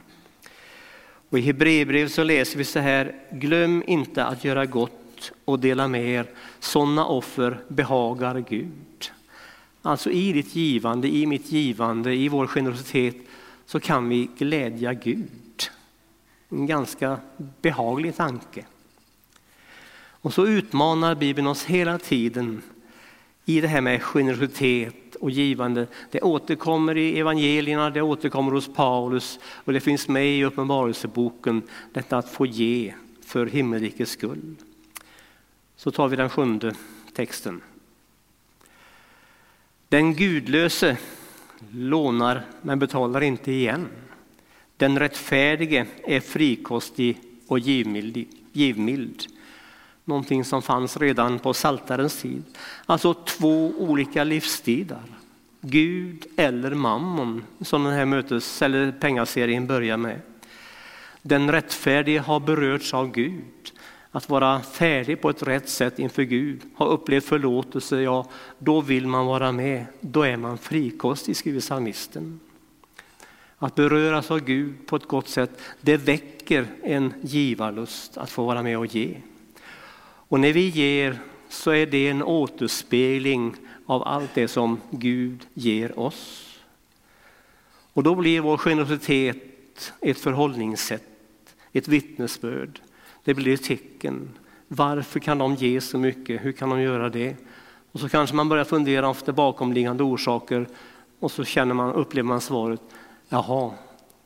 Och 1.29 1.39
I 1.39 1.41
Hebreerbrevet 1.41 2.11
så 2.11 2.23
läser 2.23 2.57
vi 2.57 2.63
så 2.63 2.79
här, 2.79 3.15
glöm 3.31 3.83
inte 3.87 4.25
att 4.25 4.43
göra 4.43 4.65
gott 4.65 5.31
och 5.45 5.59
dela 5.59 5.87
med 5.87 6.05
er. 6.05 6.25
Sådana 6.59 7.05
offer 7.05 7.59
behagar 7.67 8.45
Gud. 8.49 8.71
Alltså 9.81 10.11
i 10.11 10.33
ditt 10.33 10.55
givande, 10.55 11.07
i 11.07 11.25
mitt 11.25 11.51
givande, 11.51 12.15
i 12.15 12.29
vår 12.29 12.47
generositet 12.47 13.15
så 13.65 13.79
kan 13.79 14.09
vi 14.09 14.29
glädja 14.37 14.93
Gud. 14.93 15.69
En 16.49 16.65
ganska 16.65 17.19
behaglig 17.61 18.15
tanke. 18.15 18.65
Och 20.21 20.33
så 20.33 20.47
utmanar 20.47 21.15
Bibeln 21.15 21.47
oss 21.47 21.63
hela 21.63 21.97
tiden 21.97 22.61
i 23.45 23.61
det 23.61 23.67
här 23.67 23.81
med 23.81 24.01
generositet 24.01 25.15
och 25.15 25.31
givande. 25.31 25.87
Det 26.11 26.21
återkommer 26.21 26.97
i 26.97 27.19
evangelierna, 27.19 27.89
det 27.89 28.01
återkommer 28.01 28.51
hos 28.51 28.73
Paulus 28.73 29.39
och 29.43 29.73
det 29.73 29.79
finns 29.79 30.07
med 30.07 30.27
i 30.27 30.43
Uppenbarelseboken, 30.43 31.61
detta 31.93 32.17
att 32.17 32.29
få 32.29 32.45
ge 32.45 32.93
för 33.25 33.45
himmelrikets 33.45 34.11
skull. 34.11 34.55
Så 35.75 35.91
tar 35.91 36.07
vi 36.07 36.15
den 36.15 36.29
sjunde 36.29 36.73
texten. 37.13 37.61
Den 39.91 40.13
gudlöse 40.13 40.97
lånar 41.71 42.45
men 42.61 42.79
betalar 42.79 43.21
inte 43.21 43.51
igen. 43.51 43.87
Den 44.77 44.99
rättfärdige 44.99 45.87
är 46.07 46.19
frikostig 46.19 47.17
och 47.47 47.59
givmild. 47.59 48.25
givmild. 48.51 49.23
Någonting 50.05 50.45
som 50.45 50.61
fanns 50.61 50.97
redan 50.97 51.39
på 51.39 51.53
Saltarens 51.53 52.21
tid. 52.21 52.43
Alltså 52.85 53.13
två 53.13 53.73
olika 53.77 54.23
livsstilar. 54.23 55.03
Gud 55.61 56.25
eller 56.37 56.71
mammon 56.71 57.43
som 57.61 57.83
den 57.83 57.93
här 57.93 58.05
mötes 58.05 58.61
eller 58.61 58.91
pengaserien 58.91 59.67
börjar 59.67 59.97
med. 59.97 60.21
Den 61.21 61.51
rättfärdige 61.51 62.19
har 62.19 62.39
berörts 62.39 62.93
av 62.93 63.11
Gud 63.11 63.71
att 64.11 64.29
vara 64.29 64.61
färdig 64.61 65.21
på 65.21 65.29
ett 65.29 65.43
rätt 65.43 65.69
sätt 65.69 65.99
inför 65.99 66.23
Gud, 66.23 66.61
ha 66.75 66.85
upplevt 66.85 67.25
förlåtelse, 67.25 68.01
ja, 68.01 68.29
då 68.59 68.81
vill 68.81 69.07
man 69.07 69.25
vara 69.25 69.51
med. 69.51 69.85
Då 70.01 70.23
är 70.23 70.37
man 70.37 70.57
frikostig, 70.57 71.37
skriver 71.37 71.59
psalmisten. 71.59 72.39
Att 73.57 73.75
beröras 73.75 74.31
av 74.31 74.39
Gud 74.39 74.87
på 74.87 74.95
ett 74.95 75.07
gott 75.07 75.27
sätt, 75.27 75.61
det 75.81 75.97
väcker 75.97 76.67
en 76.83 77.13
givarlust 77.21 78.17
att 78.17 78.29
få 78.29 78.45
vara 78.45 78.63
med 78.63 78.77
och 78.77 78.85
ge. 78.85 79.17
Och 80.03 80.39
när 80.39 80.53
vi 80.53 80.67
ger 80.69 81.19
så 81.49 81.71
är 81.71 81.85
det 81.85 82.07
en 82.07 82.23
återspegling 82.23 83.55
av 83.85 84.07
allt 84.07 84.33
det 84.33 84.47
som 84.47 84.81
Gud 84.89 85.45
ger 85.53 85.99
oss. 85.99 86.47
Och 87.93 88.03
då 88.03 88.15
blir 88.15 88.39
vår 88.39 88.57
generositet 88.57 89.93
ett 90.01 90.17
förhållningssätt, 90.17 91.03
ett 91.73 91.87
vittnesbörd. 91.87 92.81
Det 93.23 93.33
blir 93.33 93.53
ett 93.53 93.63
tecken. 93.63 94.29
Varför 94.67 95.19
kan 95.19 95.37
de 95.37 95.55
ge 95.55 95.81
så 95.81 95.97
mycket? 95.97 96.45
Hur 96.45 96.51
kan 96.51 96.69
de 96.69 96.81
göra 96.81 97.09
det? 97.09 97.35
Och 97.91 97.99
så 97.99 98.09
kanske 98.09 98.35
man 98.35 98.49
börjar 98.49 98.63
fundera 98.63 99.11
efter 99.11 99.31
bakomliggande 99.31 100.03
orsaker 100.03 100.67
och 101.19 101.31
så 101.31 101.43
känner 101.43 101.73
man, 101.73 101.93
upplever 101.93 102.27
man 102.27 102.41
svaret, 102.41 102.81
jaha, 103.29 103.71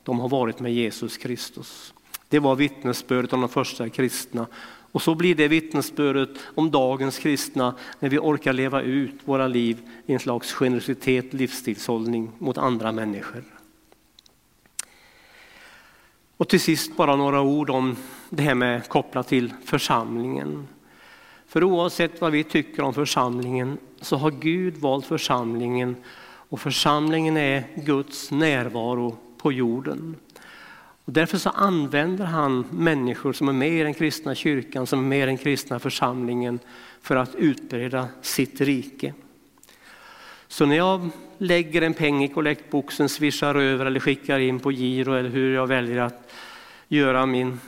de 0.04 0.20
har 0.20 0.30
varit 0.30 0.60
med 0.60 0.74
Jesus 0.74 1.18
Kristus. 1.18 1.94
Det 2.30 2.40
var 2.40 2.56
vittnesbördet 2.56 3.34
om 3.34 3.42
de 3.42 3.50
första 3.50 3.90
kristna. 3.90 4.48
Och 4.92 5.02
så 5.02 5.16
blir 5.16 5.36
det 5.36 5.48
vittnesbördet 5.48 6.30
om 6.56 6.72
dagens 6.72 7.20
kristna 7.20 7.76
när 8.00 8.10
vi 8.10 8.20
orkar 8.20 8.54
leva 8.54 8.82
ut 8.82 9.16
våra 9.26 9.48
liv 9.48 9.78
i 10.06 10.14
en 10.14 10.20
slags 10.20 10.54
generositet, 10.54 11.34
livsstilshållning 11.34 12.32
mot 12.38 12.58
andra 12.58 12.92
människor. 12.92 13.44
Och 16.38 16.50
till 16.50 16.60
sist 16.60 16.98
bara 16.98 17.16
några 17.16 17.42
ord 17.42 17.70
om 17.70 17.96
det 18.30 18.44
här 18.44 18.56
med 18.56 18.88
kopplat 18.88 19.28
till 19.28 19.54
församlingen. 19.66 20.68
För 21.48 21.64
oavsett 21.64 22.22
vad 22.22 22.32
vi 22.32 22.44
tycker 22.44 22.84
om 22.84 22.94
församlingen 22.94 23.78
så 24.02 24.18
har 24.18 24.32
Gud 24.32 24.78
valt 24.78 25.06
församlingen 25.06 25.96
och 26.50 26.62
församlingen 26.62 27.38
är 27.38 27.64
Guds 27.76 28.32
närvaro 28.32 29.18
på 29.38 29.52
jorden. 29.52 30.16
Och 31.06 31.14
därför 31.14 31.38
så 31.38 31.50
använder 31.50 32.26
han 32.26 32.66
människor 32.72 33.34
som 33.34 33.50
är 33.50 33.54
med 33.54 33.72
i 33.72 33.84
den 33.84 33.94
kristna 33.94 34.36
kyrkan, 34.36 34.88
som 34.88 35.00
är 35.00 35.04
med 35.04 35.24
i 35.24 35.26
den 35.26 35.38
kristna 35.38 35.80
församlingen 35.80 36.60
för 37.02 37.16
att 37.16 37.36
utbreda 37.36 38.08
sitt 38.22 38.62
rike. 38.62 39.14
Så 40.48 40.66
när 40.66 40.76
jag 40.76 41.10
lägger 41.38 41.82
en 41.82 41.94
peng 41.94 42.24
i 42.24 42.28
kollektboxen, 42.28 43.10
swishar 43.10 43.56
över 43.56 43.86
eller 43.86 44.00
skickar 44.00 44.40
in 44.40 44.60
på 44.60 44.72
giro 44.72 45.14
eller 45.14 45.30
hur 45.30 45.56
jag 45.56 45.68
väljer 45.68 46.02
att 46.02 46.32
göra 46.88 47.26
min 47.26 47.60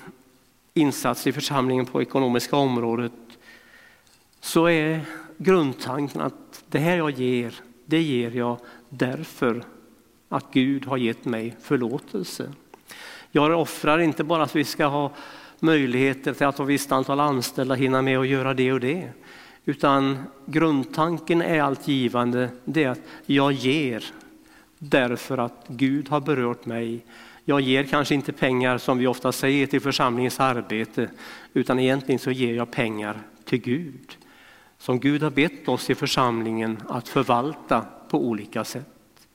insats 0.74 1.28
i 1.28 1.32
församlingen 1.32 1.86
på 1.86 2.02
ekonomiska 2.02 2.56
området 2.56 3.12
så 4.42 4.70
är 4.70 5.02
grundtanken 5.38 6.22
att 6.22 6.64
det 6.70 6.80
här 6.80 6.98
jag 6.98 7.12
ger, 7.12 7.54
det 7.86 8.02
ger 8.02 8.32
jag 8.32 8.58
därför 8.90 9.64
att 10.30 10.46
Gud 10.52 10.86
har 10.86 10.98
gett 10.98 11.26
mig 11.26 11.56
förlåtelse. 11.62 12.52
Jag 13.32 13.62
offrar 13.62 14.00
inte 14.00 14.24
bara 14.24 14.44
att 14.44 14.56
vi 14.56 14.64
ska 14.64 14.86
ha 14.86 15.12
möjligheter 15.60 16.34
till 16.34 16.48
att 16.48 16.58
ha 16.58 16.66
visst 16.66 16.92
antal 16.92 17.20
anställda 17.20 17.76
hinna 17.76 18.02
med 18.02 18.20
att 18.20 18.28
göra 18.28 18.54
det 18.54 18.74
och 18.74 18.80
det. 18.80 19.10
Utan 19.68 20.24
grundtanken 20.46 21.42
är 21.42 21.62
allt 21.62 21.88
givande, 21.88 22.50
det 22.66 22.84
är 22.84 22.90
att 22.90 23.02
jag 23.26 23.52
ger 23.52 24.04
därför 24.80 25.38
att 25.38 25.66
Gud 25.68 26.10
har 26.10 26.20
berört 26.20 26.66
mig. 26.66 27.06
Jag 27.46 27.62
ger 27.62 27.84
kanske 27.84 28.16
inte 28.16 28.34
pengar 28.34 28.78
som 28.78 28.98
vi 28.98 29.08
ofta 29.08 29.32
säger 29.32 29.68
till 29.68 29.82
församlingens 29.82 30.40
arbete, 30.40 31.10
utan 31.54 31.80
egentligen 31.80 32.20
så 32.20 32.32
ger 32.32 32.54
jag 32.54 32.72
pengar 32.72 33.22
till 33.46 33.62
Gud. 33.62 34.18
Som 34.78 35.00
Gud 35.00 35.24
har 35.24 35.30
bett 35.30 35.68
oss 35.68 35.90
i 35.90 35.96
församlingen 35.96 36.78
att 36.90 37.08
förvalta 37.08 37.86
på 38.10 38.26
olika 38.26 38.64
sätt. 38.64 39.28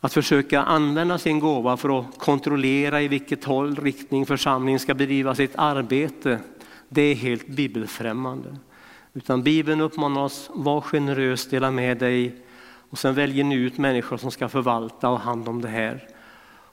Att 0.00 0.12
försöka 0.12 0.62
använda 0.62 1.18
sin 1.18 1.38
gåva 1.38 1.76
för 1.76 2.00
att 2.00 2.18
kontrollera 2.18 3.02
i 3.02 3.08
vilket 3.08 3.44
håll, 3.44 3.76
riktning 3.76 4.26
församlingen 4.26 4.80
ska 4.80 4.94
bedriva 4.94 5.34
sitt 5.34 5.52
arbete, 5.56 6.40
det 6.88 7.02
är 7.02 7.14
helt 7.14 7.46
bibelfrämmande. 7.46 8.56
Utan 9.14 9.42
Bibeln 9.42 9.80
uppmanar 9.80 10.20
oss, 10.20 10.50
var 10.54 10.80
generös, 10.80 11.48
dela 11.48 11.70
med 11.70 11.98
dig 11.98 12.36
och 12.90 12.98
sen 12.98 13.14
väljer 13.14 13.44
ni 13.44 13.54
ut 13.54 13.78
människor 13.78 14.16
som 14.16 14.30
ska 14.30 14.48
förvalta 14.48 15.08
och 15.08 15.20
hand 15.20 15.48
om 15.48 15.60
det 15.60 15.68
här. 15.68 16.08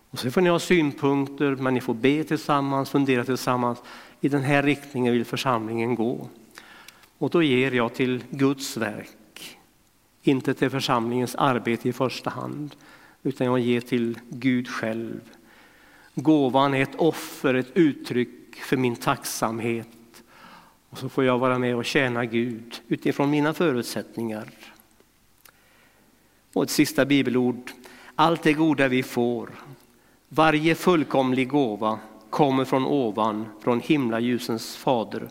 Och 0.10 0.20
sen 0.20 0.32
får 0.32 0.42
ni 0.42 0.50
ha 0.50 0.60
synpunkter, 0.60 1.56
men 1.56 1.74
ni 1.74 1.82
får 1.82 1.94
be 1.94 2.24
tillsammans, 2.24 2.90
fundera 2.90 3.24
tillsammans. 3.24 3.80
I 4.22 4.30
den 4.30 4.42
här 4.42 4.64
riktningen 4.64 5.14
vill 5.14 5.26
församlingen 5.26 5.96
gå. 5.96 6.30
Och 7.18 7.30
då 7.30 7.44
ger 7.44 7.72
jag 7.72 7.94
till 7.94 8.24
Guds 8.30 8.78
verk, 8.78 9.58
inte 10.24 10.54
till 10.54 10.70
församlingens 10.70 11.36
arbete 11.36 11.90
i 11.90 11.94
första 11.94 12.30
hand, 12.30 12.76
utan 13.24 13.48
jag 13.48 13.60
ger 13.60 13.82
till 13.82 14.20
Gud 14.30 14.68
själv. 14.68 15.22
Gåvan 16.16 16.74
är 16.74 16.82
ett 16.82 16.96
offer, 16.96 17.54
ett 17.54 17.72
uttryck 17.74 18.56
för 18.56 18.78
min 18.78 18.96
tacksamhet. 18.96 19.88
Och 20.96 21.00
så 21.00 21.10
får 21.10 21.24
jag 21.24 21.40
vara 21.40 21.60
med 21.60 21.76
och 21.76 21.86
tjäna 21.86 22.26
Gud 22.26 22.82
utifrån 22.88 23.30
mina 23.30 23.54
förutsättningar. 23.54 24.50
Och 26.54 26.64
ett 26.64 26.70
sista 26.70 27.06
bibelord. 27.06 27.72
Allt 28.16 28.44
det 28.44 28.54
goda 28.54 28.88
vi 28.88 29.04
får, 29.04 29.50
varje 30.30 30.76
fullkomlig 30.76 31.50
gåva 31.50 32.00
kommer 32.30 32.66
från 32.66 32.86
ovan, 32.86 33.46
från 33.64 33.80
himlaljusens 33.80 34.76
fader. 34.76 35.30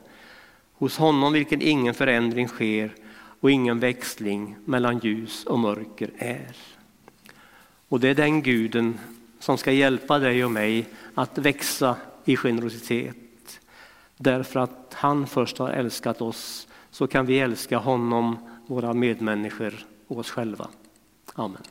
Hos 0.74 0.96
honom 0.96 1.32
vilken 1.32 1.62
ingen 1.62 1.94
förändring 1.94 2.48
sker 2.48 2.94
och 3.40 3.50
ingen 3.50 3.80
växling 3.80 4.56
mellan 4.64 4.98
ljus 4.98 5.44
och 5.44 5.58
mörker 5.58 6.10
är. 6.18 6.56
Och 7.88 8.00
det 8.00 8.08
är 8.08 8.14
den 8.14 8.42
guden 8.42 8.98
som 9.38 9.58
ska 9.58 9.72
hjälpa 9.72 10.18
dig 10.18 10.44
och 10.44 10.50
mig 10.50 10.86
att 11.14 11.38
växa 11.38 11.96
i 12.24 12.36
generositet. 12.36 13.16
Därför 14.16 14.60
att 14.60 14.94
han 14.94 15.26
först 15.26 15.58
har 15.58 15.68
älskat 15.68 16.20
oss 16.20 16.68
så 16.90 17.06
kan 17.06 17.26
vi 17.26 17.40
älska 17.40 17.78
honom, 17.78 18.38
våra 18.66 18.92
medmänniskor 18.92 19.74
och 20.08 20.18
oss 20.18 20.30
själva. 20.30 20.68
Amen. 21.34 21.62